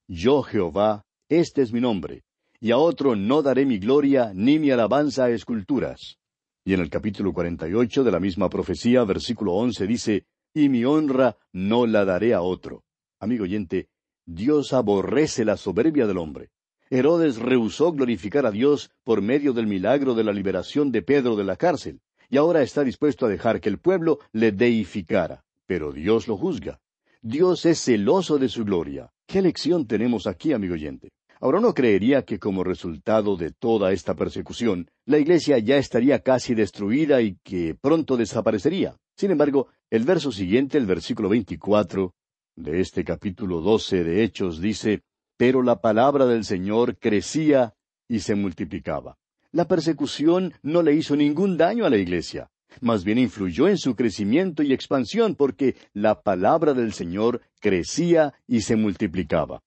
Yo 0.07 0.41
Jehová, 0.41 1.05
este 1.29 1.61
es 1.61 1.71
mi 1.71 1.79
nombre, 1.79 2.23
y 2.59 2.71
a 2.71 2.79
otro 2.79 3.15
no 3.15 3.43
daré 3.43 3.67
mi 3.67 3.77
gloria 3.77 4.31
ni 4.33 4.57
mi 4.57 4.71
alabanza 4.71 5.25
a 5.25 5.29
esculturas. 5.29 6.17
Y 6.65 6.73
en 6.73 6.79
el 6.79 6.89
capítulo 6.89 7.33
48 7.33 8.03
de 8.03 8.11
la 8.11 8.19
misma 8.19 8.49
profecía, 8.49 9.03
versículo 9.03 9.53
11 9.53 9.85
dice, 9.85 10.25
Y 10.55 10.69
mi 10.69 10.85
honra 10.85 11.37
no 11.53 11.85
la 11.85 12.03
daré 12.03 12.33
a 12.33 12.41
otro. 12.41 12.83
Amigo 13.19 13.43
oyente, 13.43 13.89
Dios 14.25 14.73
aborrece 14.73 15.45
la 15.45 15.55
soberbia 15.55 16.07
del 16.07 16.17
hombre. 16.17 16.49
Herodes 16.91 17.37
rehusó 17.37 17.91
glorificar 17.91 18.47
a 18.47 18.51
Dios 18.51 18.89
por 19.03 19.21
medio 19.21 19.53
del 19.53 19.67
milagro 19.67 20.15
de 20.15 20.23
la 20.23 20.33
liberación 20.33 20.91
de 20.91 21.03
Pedro 21.03 21.35
de 21.35 21.43
la 21.43 21.55
cárcel, 21.55 22.01
y 22.29 22.37
ahora 22.37 22.63
está 22.63 22.83
dispuesto 22.83 23.25
a 23.25 23.29
dejar 23.29 23.61
que 23.61 23.69
el 23.69 23.77
pueblo 23.77 24.19
le 24.31 24.51
deificara. 24.51 25.43
Pero 25.67 25.91
Dios 25.91 26.27
lo 26.27 26.35
juzga. 26.35 26.79
Dios 27.21 27.65
es 27.65 27.79
celoso 27.79 28.39
de 28.39 28.49
su 28.49 28.65
gloria. 28.65 29.11
¿Qué 29.27 29.41
lección 29.41 29.85
tenemos 29.85 30.25
aquí, 30.25 30.51
amigo 30.51 30.73
oyente? 30.73 31.11
Ahora 31.39 31.59
no 31.59 31.73
creería 31.73 32.23
que 32.23 32.39
como 32.39 32.63
resultado 32.63 33.37
de 33.37 33.51
toda 33.51 33.93
esta 33.93 34.15
persecución, 34.15 34.89
la 35.05 35.19
iglesia 35.19 35.59
ya 35.59 35.77
estaría 35.77 36.19
casi 36.19 36.55
destruida 36.55 37.21
y 37.21 37.37
que 37.43 37.75
pronto 37.79 38.17
desaparecería. 38.17 38.97
Sin 39.15 39.31
embargo, 39.31 39.67
el 39.89 40.05
verso 40.05 40.31
siguiente, 40.31 40.77
el 40.77 40.85
versículo 40.85 41.29
24 41.29 42.13
de 42.55 42.81
este 42.81 43.03
capítulo 43.03 43.61
12 43.61 44.03
de 44.03 44.23
Hechos, 44.23 44.59
dice, 44.59 45.03
pero 45.39 45.63
la 45.63 45.79
palabra 45.79 46.25
del 46.25 46.43
Señor 46.43 46.97
crecía 46.97 47.73
y 48.09 48.19
se 48.19 48.35
multiplicaba. 48.35 49.17
La 49.53 49.69
persecución 49.69 50.53
no 50.63 50.83
le 50.83 50.93
hizo 50.95 51.15
ningún 51.15 51.55
daño 51.55 51.85
a 51.85 51.89
la 51.89 51.95
iglesia, 51.95 52.51
más 52.81 53.05
bien 53.05 53.17
influyó 53.17 53.69
en 53.69 53.77
su 53.77 53.95
crecimiento 53.95 54.63
y 54.63 54.73
expansión 54.73 55.35
porque 55.35 55.77
la 55.93 56.23
palabra 56.23 56.73
del 56.73 56.91
Señor 56.91 57.39
crecía 57.61 58.33
y 58.47 58.61
se 58.61 58.75
multiplicaba. 58.75 59.63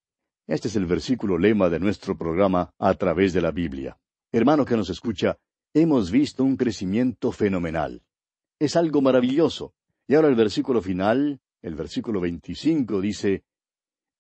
Este 0.47 0.69
es 0.69 0.77
el 0.77 0.85
versículo 0.85 1.39
lema 1.39 1.71
de 1.71 1.81
nuestro 1.81 2.19
programa 2.19 2.75
a 2.79 2.93
través 2.93 3.33
de 3.33 3.41
la 3.41 3.51
Biblia. 3.51 3.97
Hermano 4.31 4.67
que 4.67 4.77
nos 4.77 4.91
escucha, 4.91 5.39
hemos 5.73 6.11
visto 6.11 6.45
un 6.45 6.59
crecimiento 6.59 7.33
fenomenal. 7.33 8.03
Es 8.59 8.77
algo 8.77 9.01
maravilloso. 9.01 9.73
Y 10.07 10.17
ahora 10.17 10.29
el 10.29 10.35
versículo 10.35 10.83
final, 10.83 11.41
el 11.63 11.75
versículo 11.77 12.21
25 12.21 13.01
dice, 13.01 13.45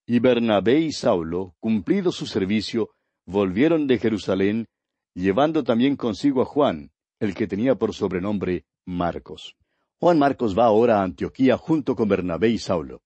y 0.07 0.19
Bernabé 0.19 0.81
y 0.81 0.93
Saulo, 0.93 1.55
cumplido 1.61 2.13
su 2.13 2.27
servicio, 2.27 2.91
volvieron 3.27 3.87
de 3.87 3.99
Jerusalén, 3.99 4.67
llevando 5.15 5.63
también 5.63 5.97
consigo 5.97 6.43
a 6.43 6.45
Juan, 6.45 6.91
el 7.21 7.35
que 7.35 7.47
tenía 7.47 7.77
por 7.77 7.95
sobrenombre 7.95 8.65
Marcos. 8.85 9.57
Juan 10.01 10.19
Marcos 10.19 10.59
va 10.59 10.65
ahora 10.65 11.01
a 11.01 11.05
Antioquía 11.05 11.57
junto 11.57 11.95
con 11.95 12.09
Bernabé 12.09 12.49
y 12.49 12.59
Saulo. 12.59 13.03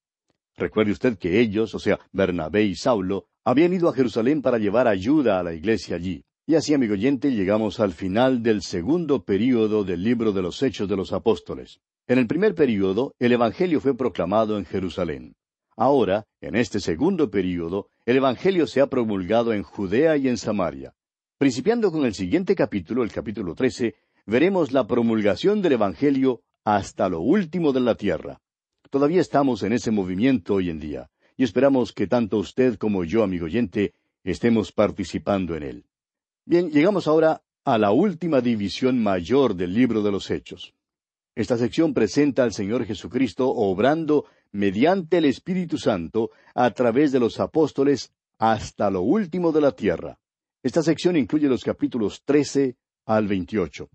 Recuerde 0.57 0.93
usted 0.93 1.19
que 1.19 1.39
ellos, 1.39 1.75
o 1.75 1.79
sea, 1.79 1.99
Bernabé 2.13 2.65
y 2.65 2.75
Saulo, 2.75 3.27
habían 3.45 3.75
ido 3.75 3.91
a 3.91 3.93
Jerusalén 3.93 4.41
para 4.41 4.59
llevar 4.59 4.89
ayuda 4.89 5.39
a 5.39 5.43
la 5.43 5.53
iglesia 5.53 5.97
allí. 5.97 6.25
Y 6.47 6.55
así, 6.55 6.73
amigo 6.73 6.95
oyente, 6.95 7.33
llegamos 7.33 7.81
al 7.81 7.93
final 7.93 8.43
del 8.43 8.63
segundo 8.63 9.25
período 9.25 9.85
del 9.85 10.03
libro 10.03 10.33
de 10.33 10.43
los 10.43 10.63
Hechos 10.63 10.89
de 10.89 10.97
los 10.97 11.13
Apóstoles. 11.13 11.81
En 12.07 12.19
el 12.19 12.27
primer 12.27 12.55
período, 12.55 13.13
el 13.19 13.33
Evangelio 13.33 13.81
fue 13.81 13.97
proclamado 13.97 14.57
en 14.57 14.65
Jerusalén. 14.65 15.35
Ahora, 15.77 16.27
en 16.41 16.57
este 16.57 16.81
segundo 16.81 17.31
período, 17.31 17.89
el 18.07 18.17
Evangelio 18.17 18.67
se 18.67 18.81
ha 18.81 18.87
promulgado 18.87 19.53
en 19.53 19.63
Judea 19.63 20.17
y 20.17 20.27
en 20.27 20.39
Samaria. 20.39 20.95
Principiando 21.37 21.93
con 21.93 22.07
el 22.07 22.15
siguiente 22.15 22.55
capítulo, 22.55 23.03
el 23.03 23.13
capítulo 23.13 23.55
trece, 23.55 23.95
veremos 24.25 24.73
la 24.73 24.87
promulgación 24.87 25.61
del 25.61 25.73
Evangelio 25.73 26.41
hasta 26.65 27.11
lo 27.11 27.21
último 27.21 27.75
de 27.75 27.81
la 27.81 27.95
tierra. 27.95 28.41
Todavía 28.89 29.21
estamos 29.21 29.63
en 29.63 29.75
ese 29.75 29.91
movimiento 29.91 30.55
hoy 30.55 30.71
en 30.71 30.81
día, 30.81 31.11
y 31.37 31.45
esperamos 31.45 31.93
que 31.93 32.07
tanto 32.07 32.39
usted 32.39 32.77
como 32.77 33.05
yo, 33.05 33.23
amigo 33.23 33.45
oyente, 33.45 33.93
estemos 34.25 34.73
participando 34.73 35.57
en 35.57 35.63
él. 35.63 35.85
Bien, 36.47 36.71
llegamos 36.71 37.07
ahora 37.07 37.43
a 37.65 37.77
la 37.77 37.91
última 37.91 38.41
división 38.41 39.03
mayor 39.03 39.55
del 39.57 39.75
libro 39.75 40.03
de 40.03 40.11
los 40.11 40.31
Hechos. 40.31 40.73
Esta 41.35 41.59
sección 41.59 41.93
presenta 41.93 42.45
al 42.45 42.55
Señor 42.55 42.87
Jesucristo 42.87 43.51
obrando 43.51 44.25
mediante 44.53 45.19
el 45.19 45.27
Espíritu 45.27 45.79
Santo 45.79 46.31
a 46.55 46.71
través 46.71 47.13
de 47.13 47.21
los 47.21 47.41
apóstoles 47.41 48.13
hasta 48.39 48.91
lo 48.91 49.03
último 49.03 49.53
de 49.53 49.61
la 49.61 49.73
tierra. 49.73 50.19
Esta 50.63 50.83
sección 50.83 51.17
incluye 51.17 51.49
los 51.49 51.65
capítulos 51.65 52.23
13 52.25 52.77
al 53.07 53.29
28. 53.29 53.89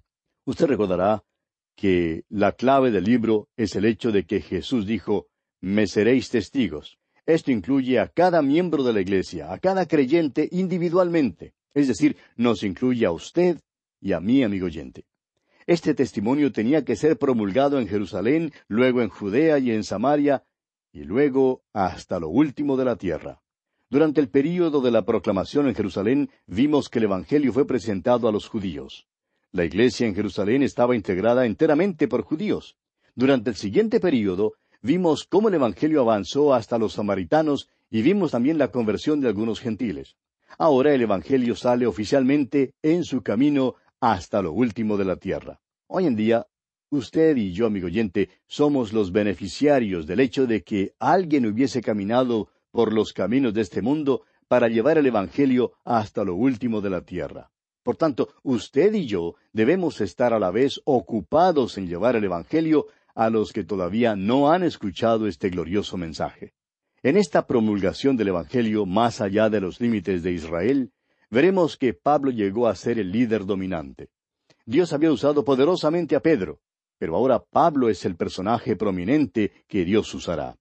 Usted 0.46 0.66
recordará 0.68 1.24
que 1.76 2.24
la 2.30 2.54
clave 2.54 2.92
del 2.92 3.04
libro 3.04 3.50
es 3.58 3.76
el 3.76 3.86
hecho 3.86 4.12
de 4.12 4.26
que 4.26 4.42
Jesús 4.42 4.86
dijo, 4.86 5.28
me 5.60 5.88
seréis 5.88 6.30
testigos. 6.30 6.98
Esto 7.26 7.52
incluye 7.52 8.00
a 8.00 8.08
cada 8.08 8.42
miembro 8.42 8.84
de 8.84 8.94
la 8.94 9.02
Iglesia, 9.02 9.54
a 9.54 9.60
cada 9.60 9.86
creyente 9.86 10.48
individualmente. 10.52 11.54
Es 11.74 11.88
decir, 11.88 12.18
nos 12.36 12.64
incluye 12.64 13.06
a 13.06 13.12
usted 13.12 13.60
y 14.00 14.14
a 14.14 14.20
mí, 14.20 14.44
amigo 14.44 14.66
oyente. 14.66 15.06
Este 15.72 15.94
testimonio 15.94 16.52
tenía 16.52 16.84
que 16.84 16.98
ser 16.98 17.18
promulgado 17.18 17.80
en 17.80 17.88
Jerusalén, 17.88 18.52
luego 18.68 19.02
en 19.02 19.08
Judea 19.08 19.58
y 19.58 19.72
en 19.72 19.86
Samaria, 19.86 20.44
y 20.92 21.06
luego 21.06 21.64
hasta 21.72 22.20
lo 22.20 22.28
último 22.28 22.76
de 22.76 22.84
la 22.84 22.98
tierra. 22.98 23.42
Durante 23.90 24.20
el 24.20 24.28
período 24.28 24.82
de 24.82 24.92
la 24.92 25.06
proclamación 25.06 25.70
en 25.70 25.74
Jerusalén 25.76 26.30
vimos 26.46 26.90
que 26.90 27.00
el 27.00 27.06
Evangelio 27.06 27.54
fue 27.54 27.66
presentado 27.66 28.28
a 28.28 28.34
los 28.34 28.50
judíos. 28.50 29.08
La 29.54 29.64
iglesia 29.64 30.06
en 30.06 30.14
Jerusalén 30.14 30.62
estaba 30.62 30.94
integrada 30.94 31.46
enteramente 31.46 32.10
por 32.10 32.24
judíos. 32.24 32.76
Durante 33.16 33.50
el 33.50 33.56
siguiente 33.56 34.02
período 34.02 34.56
vimos 34.82 35.24
cómo 35.24 35.48
el 35.48 35.54
Evangelio 35.54 36.02
avanzó 36.02 36.54
hasta 36.54 36.78
los 36.78 36.92
samaritanos 36.92 37.70
y 37.90 38.02
vimos 38.02 38.32
también 38.32 38.58
la 38.58 38.72
conversión 38.72 39.22
de 39.22 39.30
algunos 39.30 39.62
gentiles. 39.62 40.18
Ahora 40.58 40.94
el 40.94 41.02
Evangelio 41.02 41.56
sale 41.56 41.88
oficialmente 41.88 42.74
en 42.82 43.06
su 43.06 43.22
camino 43.22 43.76
hasta 44.02 44.42
lo 44.42 44.52
último 44.52 44.98
de 44.98 45.06
la 45.06 45.16
tierra. 45.16 45.62
Hoy 45.88 46.08
en 46.08 46.16
día, 46.16 46.48
usted 46.90 47.38
y 47.38 47.54
yo, 47.54 47.68
amigo 47.68 47.86
oyente, 47.86 48.30
somos 48.48 48.92
los 48.92 49.12
beneficiarios 49.12 50.08
del 50.08 50.20
hecho 50.20 50.48
de 50.48 50.64
que 50.64 50.94
alguien 51.00 51.46
hubiese 51.46 51.82
caminado 51.82 52.50
por 52.72 52.94
los 52.94 53.14
caminos 53.14 53.54
de 53.54 53.62
este 53.62 53.82
mundo 53.82 54.24
para 54.48 54.68
llevar 54.68 54.98
el 54.98 55.06
Evangelio 55.06 55.74
hasta 55.86 56.24
lo 56.24 56.36
último 56.36 56.82
de 56.82 56.90
la 56.90 57.02
tierra. 57.02 57.52
Por 57.84 57.96
tanto, 57.96 58.30
usted 58.44 58.94
y 58.94 59.06
yo 59.06 59.36
debemos 59.54 60.02
estar 60.02 60.34
a 60.34 60.40
la 60.40 60.52
vez 60.52 60.82
ocupados 60.84 61.78
en 61.78 61.88
llevar 61.88 62.16
el 62.16 62.24
Evangelio 62.24 62.88
a 63.14 63.30
los 63.30 63.54
que 63.54 63.64
todavía 63.64 64.16
no 64.16 64.52
han 64.52 64.64
escuchado 64.64 65.28
este 65.28 65.50
glorioso 65.50 65.98
mensaje. 65.98 66.54
En 67.04 67.18
esta 67.18 67.46
promulgación 67.46 68.18
del 68.18 68.30
Evangelio 68.30 68.86
más 68.86 69.22
allá 69.22 69.50
de 69.50 69.62
los 69.62 69.80
límites 69.80 70.24
de 70.24 70.32
Israel, 70.32 70.92
veremos 71.32 71.78
que 71.78 71.94
Pablo 71.94 72.30
llegó 72.30 72.68
a 72.68 72.76
ser 72.76 73.00
el 73.00 73.12
líder 73.12 73.46
dominante. 73.46 74.10
Dios 74.66 74.94
había 74.94 75.12
usado 75.12 75.44
poderosamente 75.44 76.16
a 76.16 76.20
Pedro, 76.20 76.60
pero 77.00 77.16
ahora 77.16 77.40
Pablo 77.40 77.90
es 77.90 78.06
el 78.06 78.16
personaje 78.16 78.76
prominente 78.76 79.52
que 79.68 79.86
Dios 79.86 80.14
usará. 80.14 80.58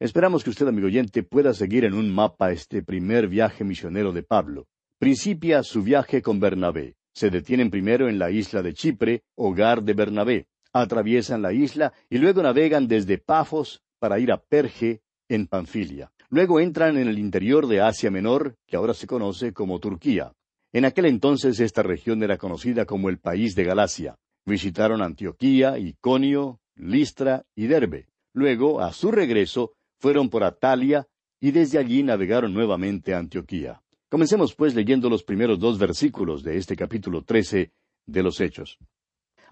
Esperamos 0.00 0.42
que 0.42 0.50
usted, 0.50 0.66
amigo 0.66 0.88
oyente, 0.88 1.22
pueda 1.22 1.54
seguir 1.54 1.84
en 1.84 1.94
un 1.94 2.12
mapa 2.12 2.50
este 2.50 2.82
primer 2.82 3.28
viaje 3.28 3.62
misionero 3.62 4.12
de 4.12 4.24
Pablo. 4.24 4.66
Principia 4.98 5.62
su 5.62 5.82
viaje 5.82 6.20
con 6.20 6.40
Bernabé. 6.40 6.96
Se 7.14 7.30
detienen 7.30 7.70
primero 7.70 8.08
en 8.08 8.18
la 8.18 8.30
isla 8.30 8.60
de 8.62 8.74
Chipre, 8.74 9.22
hogar 9.36 9.84
de 9.84 9.92
Bernabé. 9.92 10.48
Atraviesan 10.72 11.42
la 11.42 11.52
isla 11.52 11.92
y 12.10 12.18
luego 12.18 12.42
navegan 12.42 12.88
desde 12.88 13.18
Pafos 13.18 13.84
para 14.00 14.18
ir 14.18 14.32
a 14.32 14.38
Perge, 14.38 15.00
en 15.28 15.46
Panfilia. 15.46 16.12
Luego 16.34 16.58
entran 16.58 16.96
en 16.96 17.06
el 17.06 17.20
interior 17.20 17.68
de 17.68 17.80
Asia 17.80 18.10
Menor, 18.10 18.56
que 18.66 18.74
ahora 18.74 18.92
se 18.92 19.06
conoce 19.06 19.52
como 19.52 19.78
Turquía. 19.78 20.32
En 20.72 20.84
aquel 20.84 21.04
entonces 21.04 21.60
esta 21.60 21.84
región 21.84 22.24
era 22.24 22.38
conocida 22.38 22.86
como 22.86 23.08
el 23.08 23.18
país 23.18 23.54
de 23.54 23.62
Galacia. 23.62 24.16
Visitaron 24.44 25.00
Antioquía, 25.00 25.78
Iconio, 25.78 26.58
Listra 26.74 27.46
y 27.54 27.68
Derbe. 27.68 28.08
Luego, 28.32 28.80
a 28.80 28.92
su 28.92 29.12
regreso, 29.12 29.74
fueron 30.00 30.28
por 30.28 30.42
Atalia 30.42 31.06
y 31.38 31.52
desde 31.52 31.78
allí 31.78 32.02
navegaron 32.02 32.52
nuevamente 32.52 33.14
a 33.14 33.18
Antioquía. 33.18 33.80
Comencemos 34.08 34.56
pues 34.56 34.74
leyendo 34.74 35.08
los 35.08 35.22
primeros 35.22 35.60
dos 35.60 35.78
versículos 35.78 36.42
de 36.42 36.56
este 36.56 36.74
capítulo 36.74 37.22
trece 37.22 37.70
de 38.06 38.24
los 38.24 38.40
Hechos. 38.40 38.80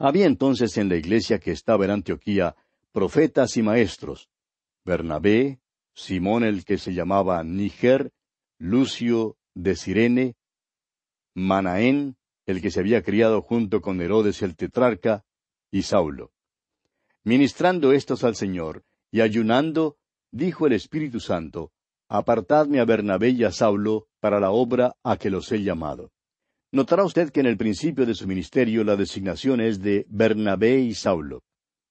Había 0.01 0.27
entonces 0.27 0.77
en 0.79 0.89
la 0.89 0.97
iglesia 0.97 1.39
que 1.39 1.53
estaba 1.53 1.85
en 1.85 1.93
Antioquía 1.93 2.57
profetas 2.91 3.57
y 3.57 3.63
maestros, 3.63 4.29
Bernabé, 4.85 5.61
Simón 5.95 6.45
el 6.45 6.65
que 6.65 6.79
se 6.79 6.95
llamaba 6.95 7.43
Níger, 7.45 8.11
Lucio 8.59 9.37
de 9.55 9.77
Sirene, 9.77 10.37
Manaén, 11.35 12.17
el 12.47 12.61
que 12.61 12.71
se 12.71 12.81
había 12.81 13.03
criado 13.03 13.43
junto 13.43 13.81
con 13.81 14.01
Herodes 14.01 14.43
el 14.43 14.57
tetrarca, 14.57 15.25
y 15.71 15.83
Saulo. 15.83 16.33
Ministrando 17.25 17.93
estos 17.93 18.25
al 18.25 18.37
Señor, 18.37 18.85
y 19.11 19.21
ayunando, 19.21 19.97
dijo 20.31 20.67
el 20.67 20.73
Espíritu 20.73 21.21
Santo, 21.21 21.73
Apartadme 22.09 22.79
a 22.79 22.85
Bernabé 22.85 23.31
y 23.31 23.45
a 23.45 23.53
Saulo 23.53 24.09
para 24.21 24.39
la 24.39 24.51
obra 24.51 24.95
a 25.03 25.17
que 25.17 25.31
los 25.31 25.51
he 25.51 25.63
llamado. 25.63 26.13
Notará 26.71 27.05
usted 27.05 27.31
que 27.31 27.41
en 27.41 27.47
el 27.47 27.57
principio 27.57 28.05
de 28.05 28.15
su 28.15 28.27
ministerio 28.27 28.85
la 28.85 28.97
designación 28.97 29.61
es 29.61 29.81
de 29.81 30.07
Bernabé 30.09 30.81
y 30.81 30.95
Saulo. 30.95 31.43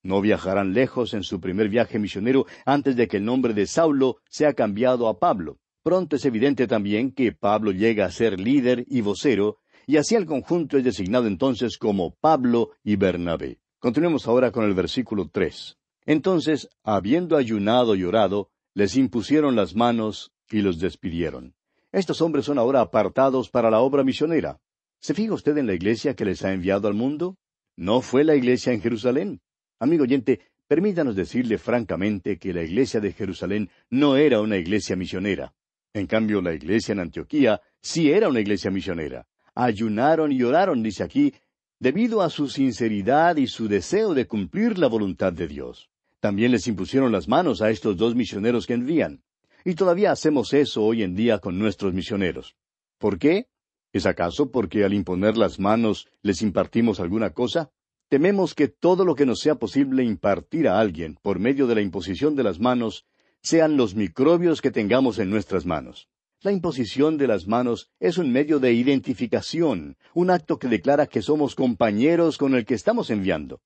No 0.03 0.21
viajarán 0.21 0.73
lejos 0.73 1.13
en 1.13 1.23
su 1.23 1.39
primer 1.39 1.69
viaje 1.69 1.99
misionero 1.99 2.45
antes 2.65 2.95
de 2.95 3.07
que 3.07 3.17
el 3.17 3.25
nombre 3.25 3.53
de 3.53 3.67
Saulo 3.67 4.17
sea 4.29 4.53
cambiado 4.53 5.07
a 5.07 5.19
Pablo. 5.19 5.59
Pronto 5.83 6.15
es 6.15 6.25
evidente 6.25 6.67
también 6.67 7.11
que 7.11 7.31
Pablo 7.31 7.71
llega 7.71 8.05
a 8.05 8.11
ser 8.11 8.39
líder 8.39 8.85
y 8.87 9.01
vocero, 9.01 9.57
y 9.87 9.97
así 9.97 10.15
el 10.15 10.25
conjunto 10.25 10.77
es 10.77 10.83
designado 10.83 11.27
entonces 11.27 11.77
como 11.77 12.15
Pablo 12.15 12.71
y 12.83 12.95
Bernabé. 12.95 13.59
Continuemos 13.79 14.27
ahora 14.27 14.51
con 14.51 14.65
el 14.65 14.73
versículo 14.73 15.29
tres. 15.31 15.77
Entonces, 16.05 16.69
habiendo 16.83 17.35
ayunado 17.35 17.95
y 17.95 18.03
orado, 18.03 18.49
les 18.73 18.95
impusieron 18.95 19.55
las 19.55 19.75
manos 19.75 20.31
y 20.49 20.61
los 20.61 20.79
despidieron. 20.79 21.55
Estos 21.91 22.21
hombres 22.21 22.45
son 22.45 22.57
ahora 22.57 22.81
apartados 22.81 23.49
para 23.49 23.69
la 23.69 23.81
obra 23.81 24.03
misionera. 24.03 24.59
¿Se 24.99 25.13
fija 25.13 25.33
usted 25.33 25.57
en 25.57 25.67
la 25.67 25.73
iglesia 25.73 26.15
que 26.15 26.25
les 26.25 26.43
ha 26.43 26.53
enviado 26.53 26.87
al 26.87 26.93
mundo? 26.93 27.37
No 27.75 28.01
fue 28.01 28.23
la 28.23 28.35
iglesia 28.35 28.71
en 28.71 28.81
Jerusalén. 28.81 29.41
Amigo 29.81 30.03
oyente, 30.03 30.39
permítanos 30.67 31.15
decirle 31.15 31.57
francamente 31.57 32.37
que 32.37 32.53
la 32.53 32.61
iglesia 32.61 32.99
de 32.99 33.13
Jerusalén 33.13 33.67
no 33.89 34.15
era 34.15 34.39
una 34.39 34.57
iglesia 34.57 34.95
misionera. 34.95 35.55
En 35.91 36.05
cambio, 36.05 36.39
la 36.39 36.53
iglesia 36.53 36.91
en 36.91 36.99
Antioquía 36.99 37.59
sí 37.81 38.11
era 38.11 38.29
una 38.29 38.41
iglesia 38.41 38.69
misionera. 38.69 39.25
Ayunaron 39.55 40.31
y 40.31 40.43
oraron, 40.43 40.83
dice 40.83 41.03
aquí, 41.03 41.33
debido 41.79 42.21
a 42.21 42.29
su 42.29 42.47
sinceridad 42.47 43.37
y 43.37 43.47
su 43.47 43.67
deseo 43.67 44.13
de 44.13 44.27
cumplir 44.27 44.77
la 44.77 44.85
voluntad 44.85 45.33
de 45.33 45.47
Dios. 45.47 45.89
También 46.19 46.51
les 46.51 46.67
impusieron 46.67 47.11
las 47.11 47.27
manos 47.27 47.63
a 47.63 47.71
estos 47.71 47.97
dos 47.97 48.13
misioneros 48.13 48.67
que 48.67 48.75
envían. 48.75 49.23
Y 49.65 49.73
todavía 49.73 50.11
hacemos 50.11 50.53
eso 50.53 50.83
hoy 50.83 51.01
en 51.01 51.15
día 51.15 51.39
con 51.39 51.57
nuestros 51.57 51.91
misioneros. 51.95 52.55
¿Por 52.99 53.17
qué? 53.17 53.47
¿Es 53.93 54.05
acaso 54.05 54.51
porque 54.51 54.83
al 54.83 54.93
imponer 54.93 55.37
las 55.37 55.59
manos 55.59 56.07
les 56.21 56.43
impartimos 56.43 56.99
alguna 56.99 57.31
cosa? 57.31 57.71
Tememos 58.11 58.55
que 58.55 58.67
todo 58.67 59.05
lo 59.05 59.15
que 59.15 59.25
nos 59.25 59.39
sea 59.39 59.55
posible 59.55 60.03
impartir 60.03 60.67
a 60.67 60.81
alguien 60.81 61.17
por 61.21 61.39
medio 61.39 61.65
de 61.65 61.75
la 61.75 61.81
imposición 61.81 62.35
de 62.35 62.43
las 62.43 62.59
manos 62.59 63.05
sean 63.41 63.77
los 63.77 63.95
microbios 63.95 64.61
que 64.61 64.69
tengamos 64.69 65.17
en 65.17 65.29
nuestras 65.29 65.65
manos. 65.65 66.09
La 66.41 66.51
imposición 66.51 67.17
de 67.17 67.27
las 67.27 67.47
manos 67.47 67.89
es 68.01 68.17
un 68.17 68.29
medio 68.29 68.59
de 68.59 68.73
identificación, 68.73 69.95
un 70.13 70.29
acto 70.29 70.59
que 70.59 70.67
declara 70.67 71.07
que 71.07 71.21
somos 71.21 71.55
compañeros 71.55 72.37
con 72.37 72.53
el 72.53 72.65
que 72.65 72.73
estamos 72.73 73.09
enviando. 73.11 73.61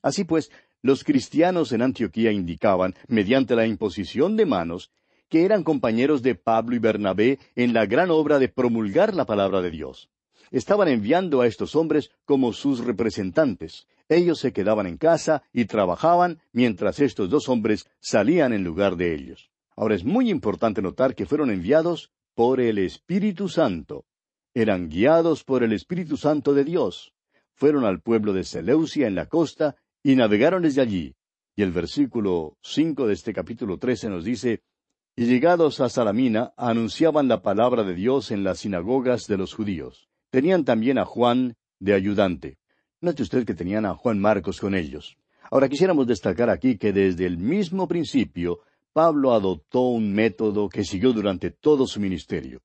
Así 0.00 0.24
pues, 0.24 0.50
los 0.80 1.04
cristianos 1.04 1.70
en 1.72 1.82
Antioquía 1.82 2.32
indicaban, 2.32 2.94
mediante 3.06 3.54
la 3.54 3.66
imposición 3.66 4.38
de 4.38 4.46
manos, 4.46 4.92
que 5.28 5.44
eran 5.44 5.62
compañeros 5.62 6.22
de 6.22 6.36
Pablo 6.36 6.74
y 6.74 6.78
Bernabé 6.78 7.38
en 7.54 7.74
la 7.74 7.84
gran 7.84 8.10
obra 8.10 8.38
de 8.38 8.48
promulgar 8.48 9.12
la 9.14 9.26
palabra 9.26 9.60
de 9.60 9.70
Dios 9.70 10.08
estaban 10.54 10.86
enviando 10.86 11.40
a 11.40 11.48
estos 11.48 11.74
hombres 11.74 12.12
como 12.24 12.52
sus 12.52 12.84
representantes. 12.84 13.88
Ellos 14.08 14.38
se 14.38 14.52
quedaban 14.52 14.86
en 14.86 14.98
casa 14.98 15.42
y 15.52 15.64
trabajaban 15.64 16.38
mientras 16.52 17.00
estos 17.00 17.28
dos 17.28 17.48
hombres 17.48 17.90
salían 17.98 18.52
en 18.52 18.62
lugar 18.62 18.94
de 18.94 19.14
ellos. 19.14 19.50
Ahora 19.74 19.96
es 19.96 20.04
muy 20.04 20.30
importante 20.30 20.80
notar 20.80 21.16
que 21.16 21.26
fueron 21.26 21.50
enviados 21.50 22.12
por 22.36 22.60
el 22.60 22.78
Espíritu 22.78 23.48
Santo. 23.48 24.04
Eran 24.54 24.88
guiados 24.88 25.42
por 25.42 25.64
el 25.64 25.72
Espíritu 25.72 26.16
Santo 26.16 26.54
de 26.54 26.62
Dios. 26.62 27.14
Fueron 27.54 27.84
al 27.84 28.00
pueblo 28.00 28.32
de 28.32 28.44
Seleucia 28.44 29.08
en 29.08 29.16
la 29.16 29.26
costa 29.26 29.74
y 30.04 30.14
navegaron 30.14 30.62
desde 30.62 30.82
allí. 30.82 31.16
Y 31.56 31.62
el 31.62 31.72
versículo 31.72 32.58
cinco 32.62 33.08
de 33.08 33.14
este 33.14 33.32
capítulo 33.32 33.78
trece 33.78 34.08
nos 34.08 34.22
dice 34.22 34.62
Y 35.16 35.24
llegados 35.24 35.80
a 35.80 35.88
Salamina 35.88 36.52
anunciaban 36.56 37.26
la 37.26 37.42
palabra 37.42 37.82
de 37.82 37.96
Dios 37.96 38.30
en 38.30 38.44
las 38.44 38.60
sinagogas 38.60 39.26
de 39.26 39.36
los 39.36 39.52
judíos. 39.52 40.08
Tenían 40.34 40.64
también 40.64 40.98
a 40.98 41.04
Juan 41.04 41.54
de 41.78 41.94
ayudante. 41.94 42.58
Note 43.00 43.22
usted 43.22 43.46
que 43.46 43.54
tenían 43.54 43.86
a 43.86 43.94
Juan 43.94 44.18
Marcos 44.18 44.58
con 44.58 44.74
ellos. 44.74 45.16
Ahora 45.48 45.68
quisiéramos 45.68 46.08
destacar 46.08 46.50
aquí 46.50 46.76
que 46.76 46.92
desde 46.92 47.24
el 47.24 47.38
mismo 47.38 47.86
principio 47.86 48.58
Pablo 48.92 49.32
adoptó 49.32 49.82
un 49.82 50.12
método 50.12 50.68
que 50.68 50.82
siguió 50.82 51.12
durante 51.12 51.52
todo 51.52 51.86
su 51.86 52.00
ministerio. 52.00 52.62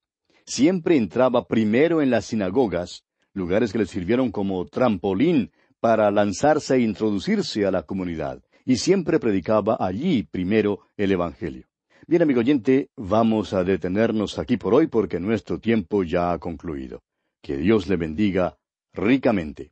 Siempre 0.47 0.97
entraba 0.97 1.45
primero 1.45 2.01
en 2.01 2.09
las 2.09 2.25
sinagogas, 2.25 3.03
lugares 3.33 3.71
que 3.71 3.77
le 3.77 3.85
sirvieron 3.85 4.31
como 4.31 4.65
trampolín 4.65 5.51
para 5.79 6.09
lanzarse 6.09 6.77
e 6.77 6.79
introducirse 6.79 7.67
a 7.67 7.71
la 7.71 7.83
comunidad, 7.83 8.41
y 8.65 8.77
siempre 8.77 9.19
predicaba 9.19 9.77
allí 9.79 10.23
primero 10.23 10.79
el 10.97 11.11
Evangelio. 11.11 11.67
Bien, 12.07 12.23
amigo 12.23 12.39
oyente, 12.39 12.89
vamos 12.97 13.53
a 13.53 13.63
detenernos 13.63 14.39
aquí 14.39 14.57
por 14.57 14.73
hoy 14.73 14.87
porque 14.87 15.19
nuestro 15.19 15.59
tiempo 15.59 16.03
ya 16.03 16.31
ha 16.31 16.39
concluido. 16.39 17.03
Que 17.41 17.57
Dios 17.57 17.87
le 17.87 17.97
bendiga 17.97 18.57
ricamente. 18.93 19.71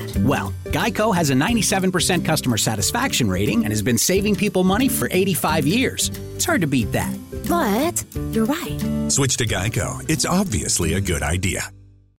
Well, 0.23 0.53
Geico 0.65 1.15
has 1.15 1.29
a 1.29 1.33
97% 1.33 2.23
customer 2.23 2.57
satisfaction 2.57 3.29
rating 3.29 3.63
and 3.63 3.71
has 3.71 3.81
been 3.81 3.97
saving 3.97 4.35
people 4.35 4.63
money 4.63 4.87
for 4.87 5.07
85 5.11 5.65
years. 5.65 6.09
It's 6.35 6.45
hard 6.45 6.61
to 6.61 6.67
beat 6.67 6.91
that. 6.91 7.13
But 7.49 8.03
you're 8.31 8.45
right. 8.45 9.11
Switch 9.11 9.37
to 9.37 9.45
Geico. 9.45 10.07
It's 10.09 10.25
obviously 10.25 10.93
a 10.93 11.01
good 11.01 11.23
idea. 11.23 11.71